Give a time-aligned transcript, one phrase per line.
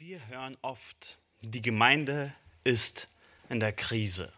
[0.00, 3.08] Wir hören oft, die Gemeinde ist
[3.48, 4.32] in der Krise.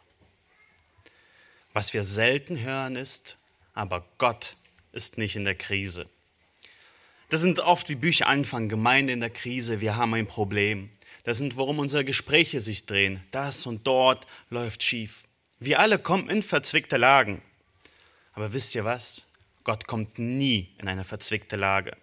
[1.75, 3.37] Was wir selten hören ist,
[3.75, 4.57] aber Gott
[4.93, 6.09] ist nicht in der Krise.
[7.29, 10.89] Das sind oft wie Bücher anfangen, Gemeinde in der Krise, wir haben ein Problem.
[11.25, 13.23] Das sind, worum unsere Gespräche sich drehen.
[13.31, 15.25] Das und dort läuft schief.
[15.59, 17.43] Wir alle kommen in verzwickte Lagen.
[18.33, 19.27] Aber wisst ihr was?
[19.65, 21.99] Gott kommt nie in eine verzwickte Lage.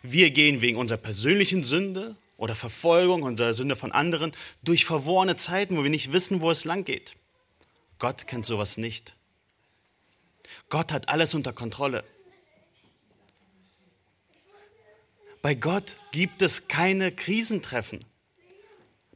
[0.00, 4.32] Wir gehen wegen unserer persönlichen Sünde oder Verfolgung und der Sünde von anderen
[4.62, 7.16] durch verworrene Zeiten, wo wir nicht wissen, wo es lang geht.
[7.98, 9.16] Gott kennt sowas nicht.
[10.70, 12.04] Gott hat alles unter Kontrolle.
[15.42, 18.04] Bei Gott gibt es keine Krisentreffen.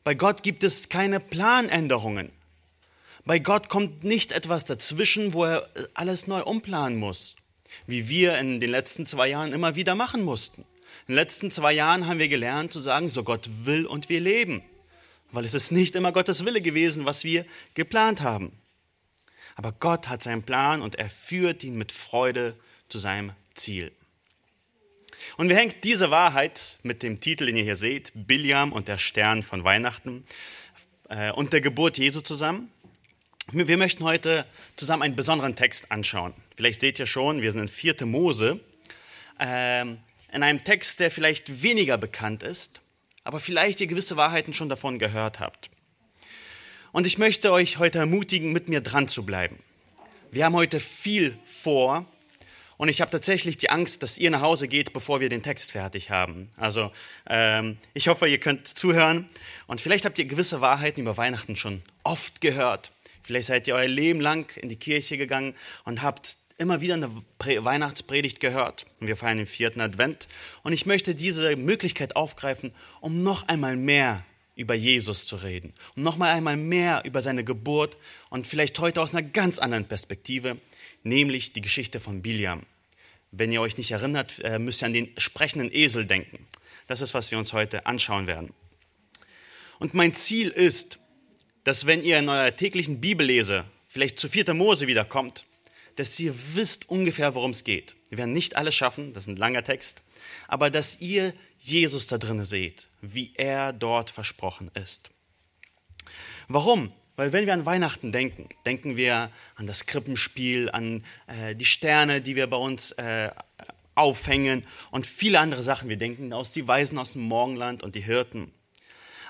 [0.04, 2.32] Bei Gott gibt es keine Planänderungen.
[3.24, 7.36] Bei Gott kommt nicht etwas dazwischen, wo er alles neu umplanen muss,
[7.86, 10.64] wie wir in den letzten zwei Jahren immer wieder machen mussten.
[11.08, 14.20] In den letzten zwei Jahren haben wir gelernt zu sagen, so Gott will und wir
[14.20, 14.62] leben.
[15.32, 18.52] Weil es ist nicht immer Gottes Wille gewesen, was wir geplant haben.
[19.56, 22.56] Aber Gott hat seinen Plan und er führt ihn mit Freude
[22.88, 23.92] zu seinem Ziel.
[25.36, 28.98] Und wie hängt diese Wahrheit mit dem Titel, den ihr hier seht, Biliam und der
[28.98, 30.24] Stern von Weihnachten
[31.08, 32.70] äh, und der Geburt Jesu zusammen?
[33.50, 36.32] Wir möchten heute zusammen einen besonderen Text anschauen.
[36.56, 38.06] Vielleicht seht ihr schon, wir sind in 4.
[38.06, 38.60] Mose.
[39.40, 39.98] Ähm,
[40.32, 42.80] in einem Text, der vielleicht weniger bekannt ist,
[43.22, 45.70] aber vielleicht ihr gewisse Wahrheiten schon davon gehört habt.
[46.90, 49.58] Und ich möchte euch heute ermutigen, mit mir dran zu bleiben.
[50.30, 52.06] Wir haben heute viel vor
[52.78, 55.72] und ich habe tatsächlich die Angst, dass ihr nach Hause geht, bevor wir den Text
[55.72, 56.50] fertig haben.
[56.56, 56.90] Also
[57.28, 59.28] ähm, ich hoffe, ihr könnt zuhören
[59.66, 62.92] und vielleicht habt ihr gewisse Wahrheiten über Weihnachten schon oft gehört.
[63.22, 67.10] Vielleicht seid ihr euer Leben lang in die Kirche gegangen und habt immer wieder eine
[67.38, 68.86] Weihnachtspredigt gehört.
[69.00, 70.28] Wir feiern den vierten Advent.
[70.62, 74.24] Und ich möchte diese Möglichkeit aufgreifen, um noch einmal mehr
[74.54, 75.72] über Jesus zu reden.
[75.96, 77.96] Um noch einmal mehr über seine Geburt
[78.30, 80.58] und vielleicht heute aus einer ganz anderen Perspektive,
[81.02, 82.62] nämlich die Geschichte von Biliam.
[83.30, 86.46] Wenn ihr euch nicht erinnert, äh, müsst ihr an den sprechenden Esel denken.
[86.86, 88.52] Das ist, was wir uns heute anschauen werden.
[89.78, 90.98] Und mein Ziel ist,
[91.64, 94.52] dass wenn ihr in eurer täglichen Bibellese vielleicht zu 4.
[94.54, 95.46] Mose wiederkommt,
[95.96, 97.96] dass ihr wisst ungefähr, worum es geht.
[98.08, 100.02] Wir werden nicht alles schaffen, das ist ein langer Text,
[100.48, 105.10] aber dass ihr Jesus da drin seht, wie er dort versprochen ist.
[106.48, 106.92] Warum?
[107.16, 112.20] Weil wenn wir an Weihnachten denken, denken wir an das Krippenspiel, an äh, die Sterne,
[112.20, 113.30] die wir bei uns äh,
[113.94, 115.88] aufhängen und viele andere Sachen.
[115.88, 118.52] Wir denken aus die Weisen aus dem Morgenland und die Hirten.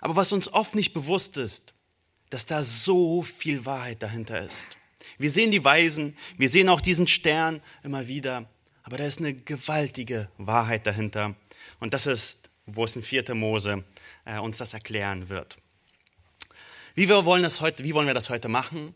[0.01, 1.75] Aber was uns oft nicht bewusst ist,
[2.31, 4.67] dass da so viel Wahrheit dahinter ist.
[5.19, 8.49] Wir sehen die Weisen, wir sehen auch diesen Stern immer wieder,
[8.83, 11.37] aber da ist eine gewaltige Wahrheit dahinter.
[11.81, 13.35] Und das ist, wo es in 4.
[13.35, 13.85] Mose
[14.25, 15.57] äh, uns das erklären wird.
[16.95, 18.95] Wie, wir wollen das heute, wie wollen wir das heute machen?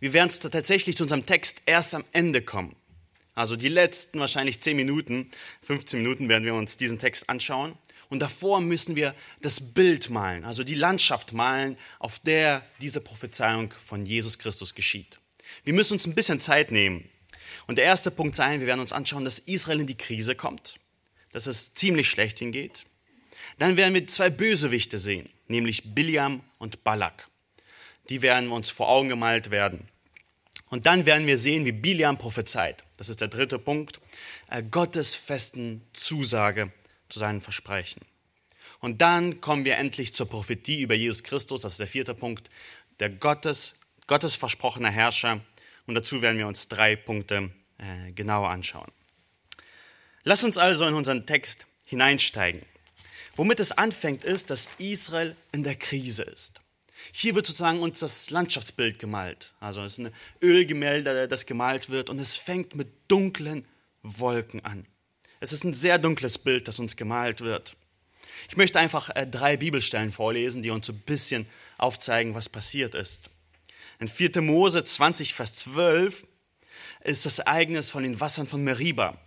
[0.00, 2.74] Wir werden tatsächlich zu unserem Text erst am Ende kommen.
[3.34, 5.28] Also die letzten wahrscheinlich 10 Minuten,
[5.62, 7.76] 15 Minuten werden wir uns diesen Text anschauen.
[8.08, 13.72] Und davor müssen wir das Bild malen, also die Landschaft malen, auf der diese Prophezeiung
[13.84, 15.18] von Jesus Christus geschieht.
[15.64, 17.08] Wir müssen uns ein bisschen Zeit nehmen.
[17.66, 20.78] Und der erste Punkt sein, wir werden uns anschauen, dass Israel in die Krise kommt,
[21.32, 22.84] dass es ziemlich schlecht hingeht.
[23.58, 27.28] Dann werden wir zwei Bösewichte sehen, nämlich Biliam und Balak.
[28.08, 29.88] Die werden uns vor Augen gemalt werden.
[30.70, 32.82] Und dann werden wir sehen, wie Biliam prophezeit.
[32.96, 34.00] Das ist der dritte Punkt.
[34.50, 36.72] Äh, Gottes festen Zusage
[37.08, 38.02] zu seinen Versprechen.
[38.80, 41.62] Und dann kommen wir endlich zur Prophetie über Jesus Christus.
[41.62, 42.50] Das ist der vierte Punkt.
[42.98, 43.76] Der Gottes
[44.06, 45.40] Gottes versprochener Herrscher.
[45.86, 48.90] Und dazu werden wir uns drei Punkte äh, genauer anschauen.
[50.22, 52.62] Lass uns also in unseren Text hineinsteigen.
[53.36, 56.60] Womit es anfängt, ist, dass Israel in der Krise ist.
[57.12, 59.54] Hier wird sozusagen uns das Landschaftsbild gemalt.
[59.60, 63.66] Also es ist ein Ölgemälde, das gemalt wird und es fängt mit dunklen
[64.02, 64.86] Wolken an.
[65.40, 67.76] Es ist ein sehr dunkles Bild, das uns gemalt wird.
[68.48, 71.46] Ich möchte einfach äh, drei Bibelstellen vorlesen, die uns so ein bisschen
[71.76, 73.30] aufzeigen, was passiert ist.
[73.98, 74.42] In 4.
[74.42, 76.26] Mose 20, Vers 12
[77.04, 79.18] ist das Ereignis von den Wassern von Meriba,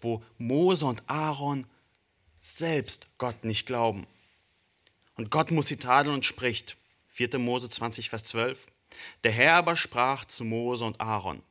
[0.00, 1.66] wo Mose und Aaron
[2.38, 4.06] selbst Gott nicht glauben.
[5.16, 6.76] Und Gott muss sie tadeln und spricht.
[7.08, 7.38] 4.
[7.38, 8.66] Mose 20, Vers 12.
[9.24, 11.42] Der Herr aber sprach zu Mose und Aaron,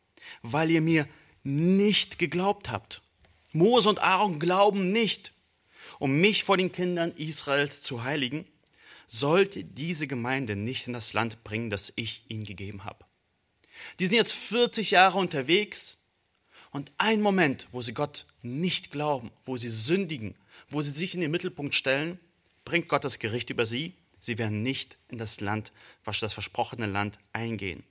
[0.42, 1.06] weil ihr mir
[1.44, 3.02] nicht geglaubt habt.
[3.52, 5.34] Mose und Aaron glauben nicht,
[6.00, 8.46] um mich vor den Kindern Israels zu heiligen
[9.08, 13.06] sollte diese Gemeinde nicht in das Land bringen, das ich ihnen gegeben habe.
[14.00, 15.98] Die sind jetzt 40 Jahre unterwegs
[16.72, 20.36] und ein Moment, wo sie Gott nicht glauben, wo sie sündigen,
[20.70, 22.20] wo sie sich in den Mittelpunkt stellen,
[22.64, 23.94] bringt Gott das Gericht über sie.
[24.20, 25.72] Sie werden nicht in das Land,
[26.04, 27.84] das versprochene Land eingehen.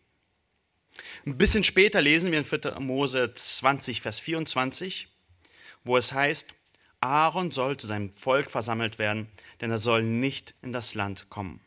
[1.26, 2.78] Ein bisschen später lesen wir in 4.
[2.80, 5.08] Mose 20, Vers 24,
[5.84, 6.54] wo es heißt,
[7.04, 9.28] Aaron soll zu seinem Volk versammelt werden,
[9.60, 11.60] denn er soll nicht in das Land kommen.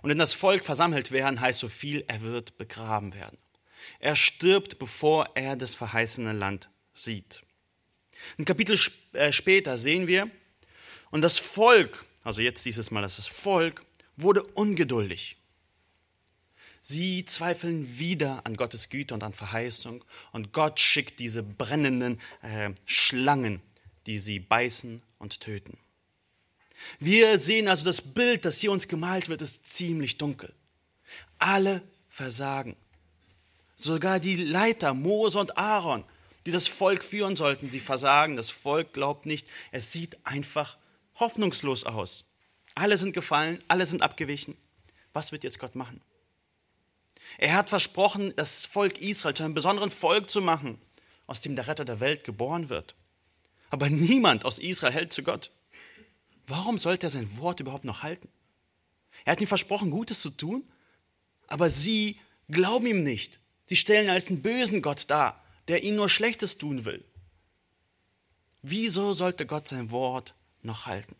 [0.00, 3.36] Und in das Volk versammelt werden heißt so viel, er wird begraben werden.
[3.98, 7.42] Er stirbt, bevor er das verheißene Land sieht.
[8.38, 8.78] Ein Kapitel
[9.12, 10.30] äh, später sehen wir,
[11.10, 13.84] und das Volk, also jetzt dieses Mal das Volk,
[14.16, 15.36] wurde ungeduldig.
[16.80, 20.02] Sie zweifeln wieder an Gottes Güte und an Verheißung
[20.32, 23.60] und Gott schickt diese brennenden äh, Schlangen,
[24.06, 25.78] die sie beißen und töten.
[26.98, 30.52] Wir sehen also das Bild, das hier uns gemalt wird, ist ziemlich dunkel.
[31.38, 32.76] Alle versagen.
[33.76, 36.04] Sogar die Leiter, Mose und Aaron,
[36.46, 38.36] die das Volk führen sollten, sie versagen.
[38.36, 39.46] Das Volk glaubt nicht.
[39.72, 40.78] Es sieht einfach
[41.16, 42.24] hoffnungslos aus.
[42.74, 44.56] Alle sind gefallen, alle sind abgewichen.
[45.12, 46.00] Was wird jetzt Gott machen?
[47.38, 50.80] Er hat versprochen, das Volk Israel zu einem besonderen Volk zu machen,
[51.26, 52.94] aus dem der Retter der Welt geboren wird.
[53.70, 55.50] Aber niemand aus Israel hält zu Gott.
[56.46, 58.28] Warum sollte er sein Wort überhaupt noch halten?
[59.24, 60.64] Er hat ihm versprochen, Gutes zu tun,
[61.46, 62.18] aber sie
[62.48, 63.38] glauben ihm nicht.
[63.66, 67.04] Sie stellen als einen bösen Gott dar, der ihnen nur Schlechtes tun will.
[68.62, 71.14] Wieso sollte Gott sein Wort noch halten?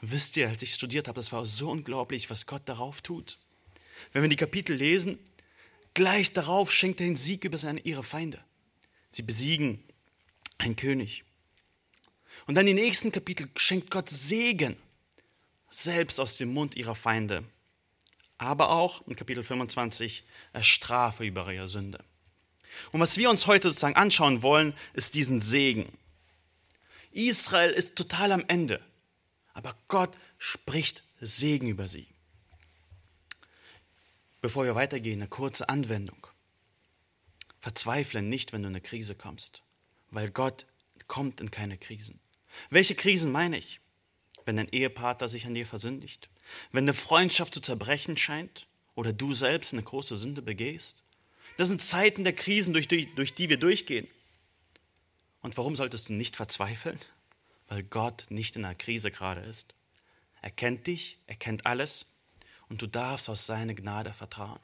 [0.00, 3.38] Und wisst ihr, als ich studiert habe, das war so unglaublich, was Gott darauf tut.
[4.12, 5.18] Wenn wir die Kapitel lesen,
[5.94, 8.42] gleich darauf schenkt er den Sieg über seine, ihre Feinde.
[9.10, 9.82] Sie besiegen
[10.58, 11.24] einen König.
[12.46, 14.76] Und dann die nächsten Kapitel schenkt Gott Segen,
[15.70, 17.44] selbst aus dem Mund ihrer Feinde.
[18.38, 20.24] Aber auch in Kapitel 25
[20.60, 22.02] Strafe über ihre Sünde.
[22.92, 25.92] Und was wir uns heute sozusagen anschauen wollen, ist diesen Segen.
[27.12, 28.80] Israel ist total am Ende,
[29.52, 32.06] aber Gott spricht Segen über sie.
[34.40, 36.26] Bevor wir weitergehen, eine kurze Anwendung.
[37.60, 39.62] Verzweifle nicht, wenn du in eine Krise kommst,
[40.10, 40.66] weil Gott
[41.08, 42.20] kommt in keine Krisen.
[42.70, 43.80] Welche Krisen meine ich?
[44.44, 46.28] Wenn dein Ehepartner sich an dir versündigt,
[46.72, 51.04] wenn eine Freundschaft zu zerbrechen scheint oder du selbst eine große Sünde begehst.
[51.56, 54.08] Das sind Zeiten der Krisen, durch die, durch die wir durchgehen.
[55.42, 56.98] Und warum solltest du nicht verzweifeln?
[57.68, 59.74] Weil Gott nicht in einer Krise gerade ist.
[60.42, 62.06] Er kennt dich, er kennt alles
[62.68, 64.60] und du darfst aus seiner Gnade vertrauen.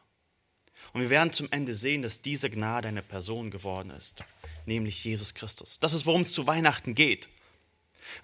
[0.92, 4.22] Und wir werden zum Ende sehen, dass diese Gnade eine Person geworden ist,
[4.66, 5.80] nämlich Jesus Christus.
[5.80, 7.28] Das ist, worum es zu Weihnachten geht.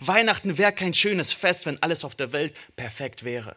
[0.01, 3.57] Weihnachten wäre kein schönes Fest, wenn alles auf der Welt perfekt wäre.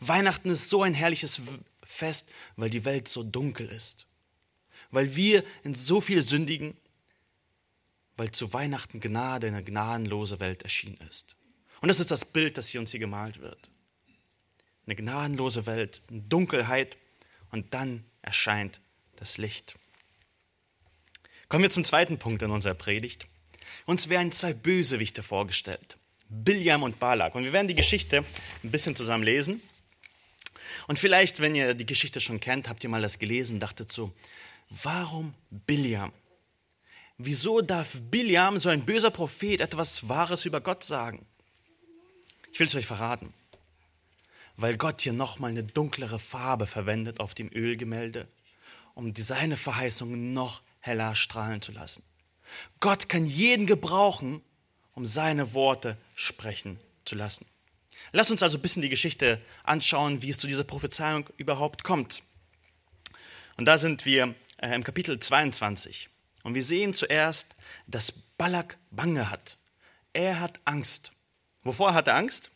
[0.00, 1.40] Weihnachten ist so ein herrliches
[1.82, 4.06] Fest, weil die Welt so dunkel ist.
[4.90, 6.76] Weil wir in so viel sündigen,
[8.16, 11.36] weil zu Weihnachten Gnade in eine gnadenlose Welt erschienen ist.
[11.80, 13.70] Und das ist das Bild, das hier uns hier gemalt wird.
[14.86, 16.96] Eine gnadenlose Welt, eine Dunkelheit
[17.50, 18.80] und dann erscheint
[19.16, 19.74] das Licht.
[21.48, 23.26] Kommen wir zum zweiten Punkt in unserer Predigt.
[23.86, 25.98] Uns werden zwei Bösewichte vorgestellt.
[26.28, 27.34] Biljam und Balak.
[27.34, 28.24] Und wir werden die Geschichte
[28.62, 29.60] ein bisschen zusammen lesen.
[30.86, 33.92] Und vielleicht, wenn ihr die Geschichte schon kennt, habt ihr mal das gelesen und dachtet
[33.92, 34.12] so,
[34.70, 36.12] warum Biljam?
[37.16, 41.24] Wieso darf Biljam, so ein böser Prophet, etwas Wahres über Gott sagen?
[42.52, 43.32] Ich will es euch verraten.
[44.56, 48.28] Weil Gott hier nochmal eine dunklere Farbe verwendet auf dem Ölgemälde,
[48.94, 52.02] um seine Verheißungen noch heller strahlen zu lassen.
[52.80, 54.42] Gott kann jeden gebrauchen,
[54.94, 57.46] um seine Worte sprechen zu lassen.
[58.12, 62.22] Lass uns also ein bisschen die Geschichte anschauen, wie es zu dieser Prophezeiung überhaupt kommt.
[63.56, 66.08] Und da sind wir äh, im Kapitel 22.
[66.42, 67.56] Und wir sehen zuerst,
[67.86, 69.56] dass Balak Bange hat.
[70.12, 71.12] Er hat Angst.
[71.62, 72.50] Wovor hat er Angst?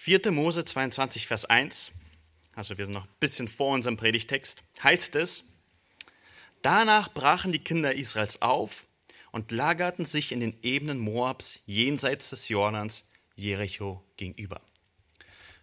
[0.00, 0.32] 4.
[0.32, 1.92] Mose 22, Vers 1,
[2.54, 5.44] also wir sind noch ein bisschen vor unserem Predigtext, heißt es,
[6.62, 8.86] Danach brachen die Kinder Israels auf
[9.32, 13.04] und lagerten sich in den Ebenen Moabs jenseits des Jordans
[13.36, 14.60] Jericho gegenüber.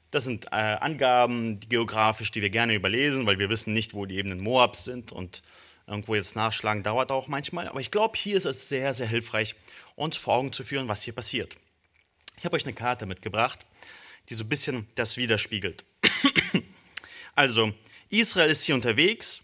[0.09, 4.17] Das sind äh, Angaben geografisch, die wir gerne überlesen, weil wir wissen nicht, wo die
[4.17, 5.43] Ebenen Moabs sind und
[5.85, 7.67] irgendwo jetzt nachschlagen dauert auch manchmal.
[7.67, 9.55] Aber ich glaube, hier ist es sehr, sehr hilfreich,
[9.95, 11.57] uns vor Augen zu führen, was hier passiert.
[12.37, 13.65] Ich habe euch eine Karte mitgebracht,
[14.29, 15.83] die so ein bisschen das widerspiegelt.
[17.35, 17.73] also,
[18.09, 19.41] Israel ist hier unterwegs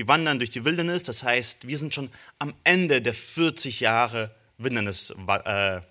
[0.00, 1.02] die wandern durch die Wildernis.
[1.02, 5.82] Das heißt, wir sind schon am Ende der 40 Jahre Wildernis, äh,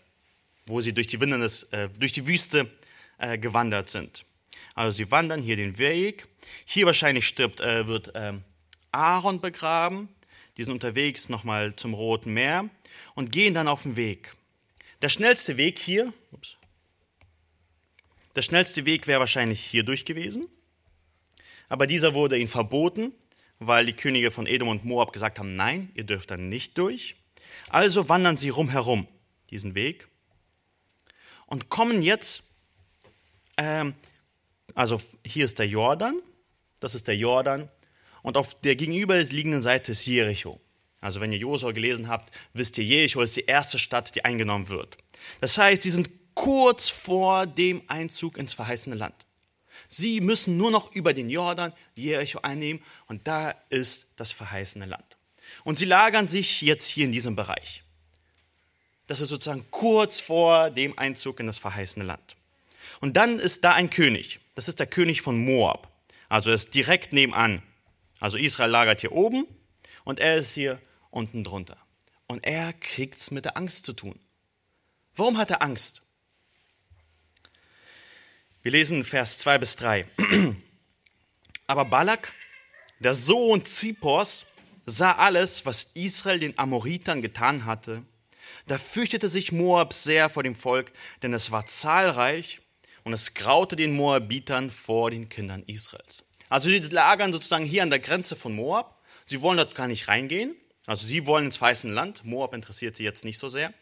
[0.66, 2.72] wo sie durch die Wildernis, äh, durch die Wüste
[3.20, 4.26] äh, gewandert sind.
[4.74, 6.28] Also sie wandern hier den Weg.
[6.66, 8.44] Hier wahrscheinlich stirbt, wird ähm,
[8.92, 10.10] Aaron begraben.
[10.58, 12.68] Die sind unterwegs nochmal zum Roten Meer
[13.14, 14.34] und gehen dann auf den Weg.
[15.04, 16.58] Der schnellste Weg hier, ups,
[18.36, 20.48] der schnellste Weg wäre wahrscheinlich hier durch gewesen,
[21.68, 23.14] aber dieser wurde ihnen verboten,
[23.60, 27.16] weil die Könige von Edom und Moab gesagt haben, nein, ihr dürft da nicht durch.
[27.70, 29.08] Also wandern sie rumherum
[29.50, 30.08] diesen Weg
[31.46, 32.44] und kommen jetzt,
[33.58, 33.94] ähm,
[34.76, 36.22] also hier ist der Jordan,
[36.80, 37.70] das ist der Jordan,
[38.22, 40.60] und auf der gegenüberliegenden Seite ist Jericho.
[41.02, 44.70] Also wenn ihr Josua gelesen habt, wisst ihr, Jericho ist die erste Stadt, die eingenommen
[44.70, 44.98] wird.
[45.42, 49.26] Das heißt, sie sind kurz vor dem Einzug ins verheißene Land.
[49.92, 55.18] Sie müssen nur noch über den Jordan Jericho einnehmen und da ist das verheißene Land.
[55.64, 57.84] Und sie lagern sich jetzt hier in diesem Bereich.
[59.08, 62.36] Das ist sozusagen kurz vor dem Einzug in das verheißene Land.
[63.02, 64.40] Und dann ist da ein König.
[64.54, 65.92] Das ist der König von Moab.
[66.30, 67.64] Also er ist direkt nebenan.
[68.20, 69.48] Also Israel lagert hier oben
[70.04, 70.80] und er ist hier
[71.10, 71.78] unten drunter.
[72.28, 74.20] Und er kriegt es mit der Angst zu tun.
[75.16, 76.04] Warum hat er Angst?
[78.62, 80.06] Wir lesen Vers 2 bis 3.
[81.68, 82.34] Aber Balak,
[83.00, 84.48] der Sohn Zippors,
[84.86, 88.04] sah alles, was Israel den Amoritern getan hatte.
[88.68, 92.60] Da fürchtete sich Moab sehr vor dem Volk, denn es war zahlreich
[93.06, 96.24] und es graute den Moabitern vor den Kindern Israels.
[96.50, 99.00] Also die lagern sozusagen hier an der Grenze von Moab.
[99.26, 100.54] Sie wollen dort gar nicht reingehen.
[100.86, 102.26] Also sie wollen ins weiße Land.
[102.26, 103.74] Moab interessiert sie jetzt nicht so sehr.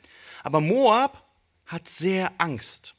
[0.43, 1.25] Aber Moab
[1.65, 2.93] hat sehr Angst,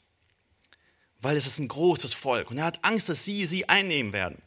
[1.20, 4.40] weil es ist ein großes Volk und er hat Angst, dass sie sie einnehmen werden.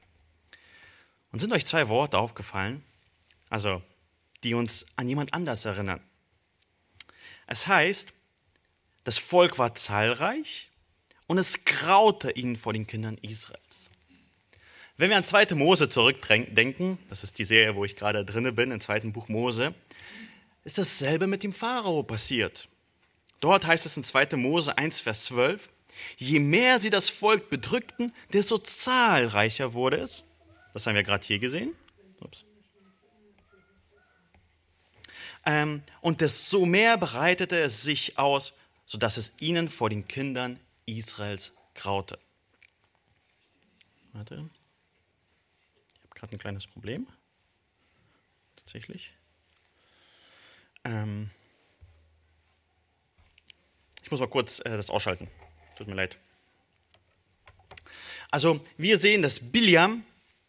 [1.32, 2.84] Und sind euch zwei Worte aufgefallen,
[3.50, 3.82] also
[4.44, 6.02] die uns an jemand anders erinnern?
[7.48, 8.12] Es heißt,
[9.04, 10.70] das Volk war zahlreich
[11.28, 13.90] und es graute ihnen vor den Kindern Israels.
[14.98, 15.56] Wenn wir an 2.
[15.56, 19.74] Mose zurückdenken, das ist die Serie, wo ich gerade drinne bin, im zweiten Buch Mose,
[20.64, 22.68] ist dasselbe mit dem Pharao passiert.
[23.40, 24.36] Dort heißt es in 2.
[24.36, 25.70] Mose 1, Vers 12,
[26.18, 30.24] je mehr sie das Volk bedrückten, desto zahlreicher wurde es.
[30.74, 31.76] Das haben wir gerade hier gesehen.
[32.22, 32.46] Ups.
[35.46, 38.54] Ähm, und desto mehr breitete es sich aus,
[38.86, 42.20] sodass es ihnen vor den Kindern Israels graute.
[44.14, 44.36] Warte.
[44.36, 47.08] Ich habe gerade ein kleines Problem.
[48.58, 49.14] Tatsächlich.
[50.84, 51.32] Ähm,
[54.04, 55.28] ich muss mal kurz äh, das ausschalten.
[55.82, 56.20] Tut mir leid.
[58.30, 60.06] Also, wir sehen, dass Biliam,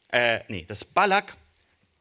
[0.08, 1.38] äh, nee, dass Balak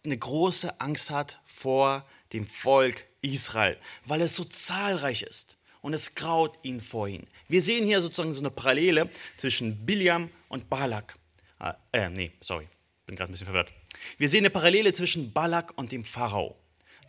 [0.04, 6.14] eine große Angst hat vor dem Volk Israel, weil es so zahlreich ist und es
[6.14, 7.26] graut ihn vor ihnen.
[7.48, 11.18] Wir sehen hier sozusagen so eine Parallele zwischen Biliam und Balak.
[11.58, 12.68] Ah, äh, nee, sorry,
[13.06, 13.72] bin gerade ein bisschen verwirrt.
[14.18, 16.58] Wir sehen eine Parallele zwischen Balak und dem Pharao.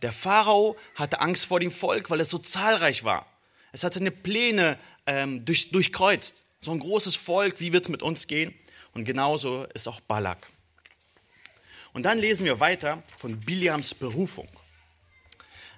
[0.01, 3.27] Der Pharao hatte Angst vor dem Volk, weil es so zahlreich war.
[3.73, 6.43] Es hat seine Pläne ähm, durch, durchkreuzt.
[6.61, 8.53] So ein großes Volk, wie wird es mit uns gehen?
[8.93, 10.47] Und genauso ist auch Balak.
[11.91, 14.47] Und dann lesen wir weiter von Biliams Berufung.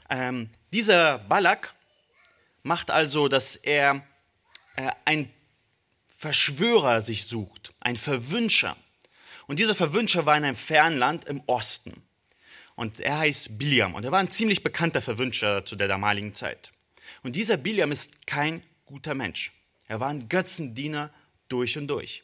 [0.09, 1.73] Ähm, dieser Balak
[2.63, 4.05] macht also, dass er
[4.75, 5.31] äh, ein
[6.17, 8.75] Verschwörer sich sucht, ein Verwünscher.
[9.47, 12.03] Und dieser Verwünscher war in einem fernen Land im Osten.
[12.75, 13.95] Und er heißt Biliam.
[13.95, 16.71] Und er war ein ziemlich bekannter Verwünscher zu der damaligen Zeit.
[17.23, 19.51] Und dieser Biliam ist kein guter Mensch.
[19.87, 21.11] Er war ein Götzendiener
[21.49, 22.23] durch und durch.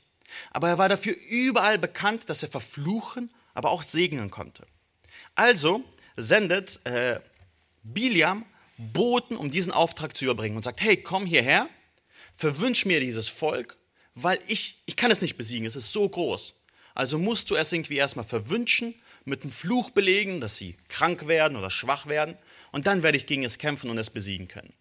[0.51, 4.65] Aber er war dafür überall bekannt, dass er verfluchen, aber auch segnen konnte.
[5.36, 5.83] Also
[6.15, 7.19] sendet äh,
[7.83, 8.45] Biliam
[8.77, 11.69] Boten, um diesen Auftrag zu überbringen und sagt, hey, komm hierher,
[12.36, 13.77] verwünsch mir dieses Volk,
[14.15, 16.55] weil ich, ich kann es nicht besiegen, es ist so groß.
[16.95, 21.55] Also musst du es irgendwie erstmal verwünschen, mit einem Fluch belegen, dass sie krank werden
[21.55, 22.38] oder schwach werden,
[22.71, 24.74] und dann werde ich gegen es kämpfen und es besiegen können.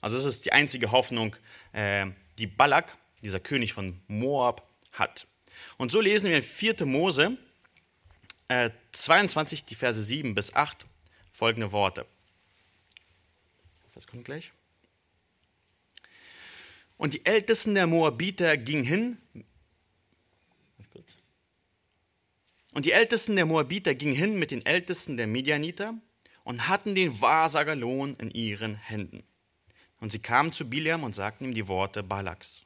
[0.00, 1.36] Also das ist die einzige Hoffnung,
[1.72, 2.06] äh,
[2.38, 5.26] die Balak, dieser König von Moab, hat.
[5.76, 6.86] Und so lesen wir in 4.
[6.86, 7.36] Mose
[8.48, 10.86] äh, 22, die Verse 7 bis 8,
[11.32, 12.06] folgende Worte.
[13.94, 14.52] Was kommt gleich?
[16.96, 19.18] Und die Ältesten der Moabiter gingen hin.
[22.72, 25.94] Und die Ältesten der Moabiter gingen hin mit den Ältesten der Midianiter
[26.44, 29.24] und hatten den Wahrsagerlohn in ihren Händen.
[30.00, 32.64] Und sie kamen zu Biliam und sagten ihm die Worte Balaks.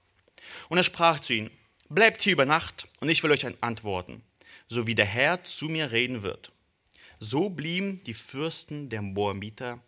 [0.69, 1.50] Und er sprach zu ihnen,
[1.88, 4.23] bleibt hier über Nacht, und ich will euch antworten,
[4.69, 6.53] so wie der Herr zu mir reden wird.
[7.21, 9.81] So blieben die Fürsten der Moabiter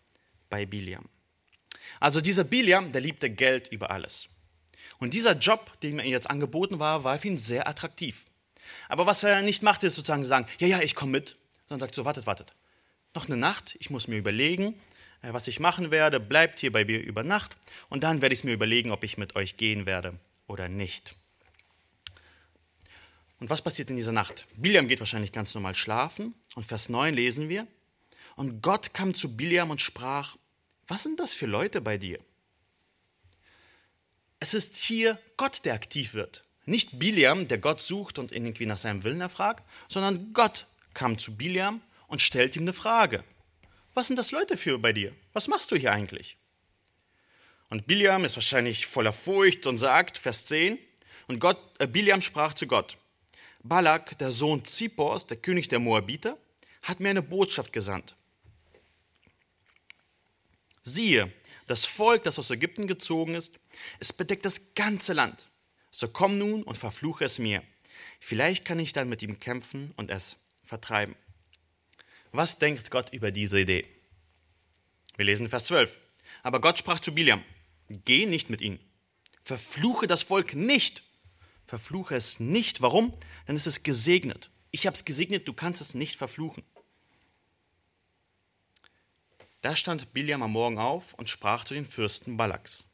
[0.51, 1.09] bei Biliam.
[2.01, 4.29] Also dieser Biliam, der liebte Geld über alles.
[4.99, 8.27] Und dieser Job, den ihm jetzt angeboten war, war für ihn sehr attraktiv.
[8.89, 11.37] Aber was er nicht machte, ist sozusagen sagen, ja, ja, ich komme mit,
[11.69, 12.55] sondern sagt so, wartet, wartet.
[13.15, 14.81] Noch eine Nacht, ich muss mir überlegen,
[15.23, 17.57] was ich machen werde, bleibt hier bei mir über Nacht
[17.89, 21.15] und dann werde ich mir überlegen, ob ich mit euch gehen werde oder nicht.
[23.39, 24.47] Und was passiert in dieser Nacht?
[24.57, 27.67] Biliam geht wahrscheinlich ganz normal schlafen und Vers 9 lesen wir.
[28.35, 30.37] Und Gott kam zu Biliam und sprach,
[30.87, 32.19] was sind das für Leute bei dir?
[34.39, 36.45] Es ist hier Gott, der aktiv wird.
[36.67, 41.37] Nicht Biliam, der Gott sucht und irgendwie nach seinem Willen erfragt, sondern Gott kam zu
[41.37, 43.25] Biliam und stellt ihm eine Frage.
[43.97, 45.17] Was sind das Leute für bei dir?
[45.33, 46.37] Was machst du hier eigentlich?
[47.71, 50.79] Und Biliam ist wahrscheinlich voller Furcht und sagt, Vers 10,
[51.29, 52.99] und Gott, äh, Biliam sprach zu Gott,
[53.63, 56.37] Balak, der Sohn Zippors, der König der Moabiter,
[56.83, 58.15] hat mir eine Botschaft gesandt.
[60.83, 61.33] Siehe,
[61.67, 63.59] das Volk, das aus Ägypten gezogen ist,
[63.99, 65.49] es bedeckt das ganze Land.
[65.91, 67.63] So komm nun und verfluche es mir.
[68.21, 70.37] Vielleicht kann ich dann mit ihm kämpfen und es
[70.67, 71.17] vertreiben.
[72.37, 73.87] Was denkt Gott über diese Idee?
[75.17, 75.99] Wir lesen Vers 12.
[76.43, 77.43] Aber Gott sprach zu Biliam,
[77.89, 78.79] geh nicht mit ihnen.
[79.43, 81.03] Verfluche das Volk nicht.
[81.65, 82.83] Verfluche es nicht.
[82.83, 83.15] Warum?
[83.49, 84.51] Denn es ist gesegnet.
[84.71, 86.63] Ich habe es gesegnet, du kannst es nicht verfluchen.
[89.63, 92.85] Da stand Biliam am Morgen auf und sprach zu den Fürsten Balaks.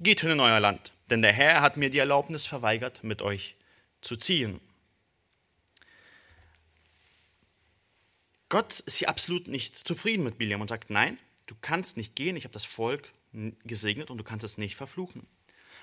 [0.00, 3.54] Geht hin in euer Land, denn der Herr hat mir die Erlaubnis verweigert, mit euch
[4.00, 4.60] zu ziehen.
[8.52, 11.16] Gott ist hier absolut nicht zufrieden mit Biliam und sagt, nein,
[11.46, 13.10] du kannst nicht gehen, ich habe das Volk
[13.64, 15.26] gesegnet und du kannst es nicht verfluchen.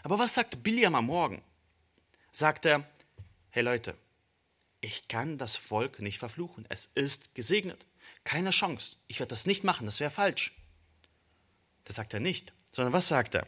[0.03, 1.41] Aber was sagt Biliam am Morgen?
[2.31, 2.87] Sagt er,
[3.49, 3.95] hey Leute,
[4.81, 7.87] ich kann das Volk nicht verfluchen, es ist gesegnet.
[8.23, 8.97] Keine Chance.
[9.07, 10.53] Ich werde das nicht machen, das wäre falsch.
[11.85, 13.47] Das sagt er nicht, sondern was sagt er?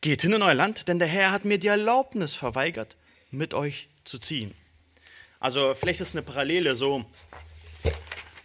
[0.00, 2.96] Geht hin in euer Land, denn der Herr hat mir die Erlaubnis verweigert,
[3.30, 4.52] mit euch zu ziehen.
[5.38, 7.06] Also vielleicht ist eine Parallele so,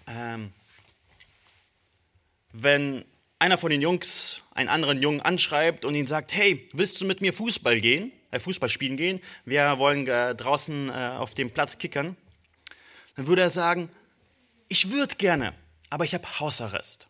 [0.08, 0.52] ähm,
[2.52, 3.06] wenn
[3.40, 7.22] einer von den Jungs einen anderen Jungen anschreibt und ihn sagt, hey, willst du mit
[7.22, 9.22] mir Fußball gehen, äh, Fußball spielen gehen?
[9.44, 12.16] Wir wollen äh, draußen äh, auf dem Platz kickern.
[13.16, 13.90] Dann würde er sagen,
[14.68, 15.54] ich würde gerne,
[15.90, 17.08] aber ich habe Hausarrest.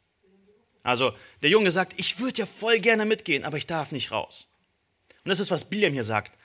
[0.84, 4.48] Also der Junge sagt, ich würde ja voll gerne mitgehen, aber ich darf nicht raus.
[5.24, 6.38] Und das ist, was Biliam hier sagt.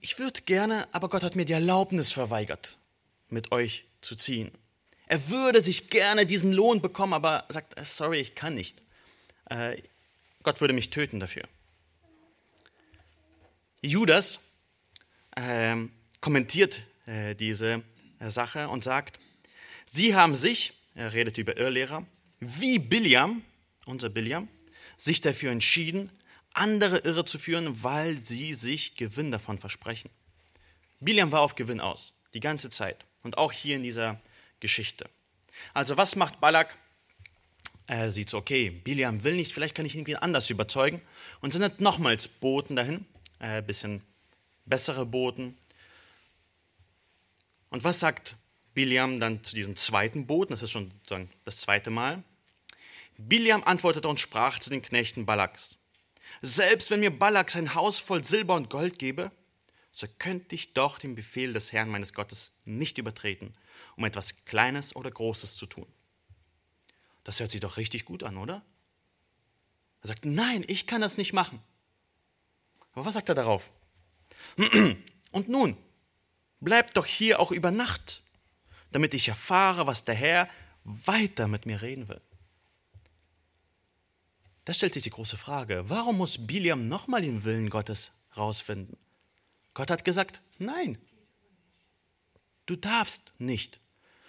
[0.00, 2.78] Ich würde gerne, aber Gott hat mir die Erlaubnis verweigert,
[3.28, 4.52] mit euch zu ziehen.
[5.08, 8.82] Er würde sich gerne diesen Lohn bekommen, aber sagt, äh, sorry, ich kann nicht.
[9.48, 9.82] Äh,
[10.42, 11.44] Gott würde mich töten dafür.
[13.80, 14.40] Judas
[15.34, 15.76] äh,
[16.20, 17.82] kommentiert äh, diese
[18.20, 19.18] Sache und sagt,
[19.86, 22.04] Sie haben sich, er redet über Irrlehrer,
[22.40, 23.42] wie Biliam,
[23.86, 24.48] unser Biliam,
[24.98, 26.10] sich dafür entschieden,
[26.52, 30.10] andere irre zu führen, weil sie sich Gewinn davon versprechen.
[31.00, 34.20] Biliam war auf Gewinn aus, die ganze Zeit und auch hier in dieser
[34.60, 35.08] Geschichte.
[35.74, 36.76] Also was macht Balak?
[37.86, 41.00] Er sieht so, okay, Biliam will nicht, vielleicht kann ich ihn irgendwie anders überzeugen
[41.40, 43.06] und sendet nochmals Boten dahin,
[43.38, 44.02] ein äh, bisschen
[44.66, 45.56] bessere Boten.
[47.70, 48.36] Und was sagt
[48.74, 50.90] Biliam dann zu diesem zweiten Boten, das ist schon
[51.44, 52.22] das zweite Mal.
[53.16, 55.76] Biliam antwortete und sprach zu den Knechten Balaks,
[56.42, 59.32] selbst wenn mir Balak sein Haus voll Silber und Gold gebe,
[59.98, 63.52] so könnte ich doch den Befehl des Herrn meines Gottes nicht übertreten,
[63.96, 65.86] um etwas Kleines oder Großes zu tun.
[67.24, 68.62] Das hört sich doch richtig gut an, oder?
[70.02, 71.60] Er sagt, nein, ich kann das nicht machen.
[72.92, 73.70] Aber was sagt er darauf?
[75.32, 75.76] Und nun,
[76.60, 78.22] bleibt doch hier auch über Nacht
[78.90, 80.48] damit ich erfahre, was der Herr
[80.84, 82.20] weiter mit mir reden will.
[84.64, 88.96] Da stellt sich die große Frage, warum muss Biliam nochmal den Willen Gottes rausfinden?
[89.78, 90.98] Gott hat gesagt, nein,
[92.66, 93.78] du darfst nicht.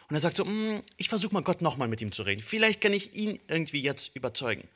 [0.07, 2.39] Und er sagt so, mm, ich versuche mal Gott nochmal mit ihm zu reden.
[2.39, 4.67] Vielleicht kann ich ihn irgendwie jetzt überzeugen.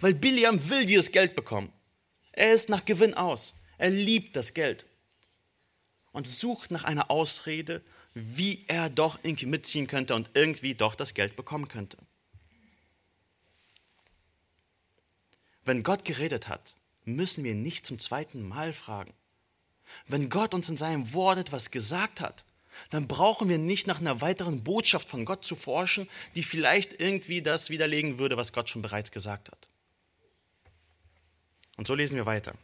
[0.00, 1.70] Weil Biliam will dieses Geld bekommen.
[2.32, 3.52] Er ist nach Gewinn aus.
[3.76, 4.86] Er liebt das Geld.
[6.12, 7.82] Und sucht nach einer Ausrede,
[8.14, 11.98] wie er doch irgendwie mitziehen könnte und irgendwie doch das Geld bekommen könnte.
[15.66, 19.12] Wenn Gott geredet hat, müssen wir nicht zum zweiten Mal fragen.
[20.06, 22.44] Wenn Gott uns in seinem Wort etwas gesagt hat,
[22.90, 27.42] dann brauchen wir nicht nach einer weiteren Botschaft von Gott zu forschen, die vielleicht irgendwie
[27.42, 29.68] das widerlegen würde, was Gott schon bereits gesagt hat.
[31.76, 32.54] Und so lesen wir weiter.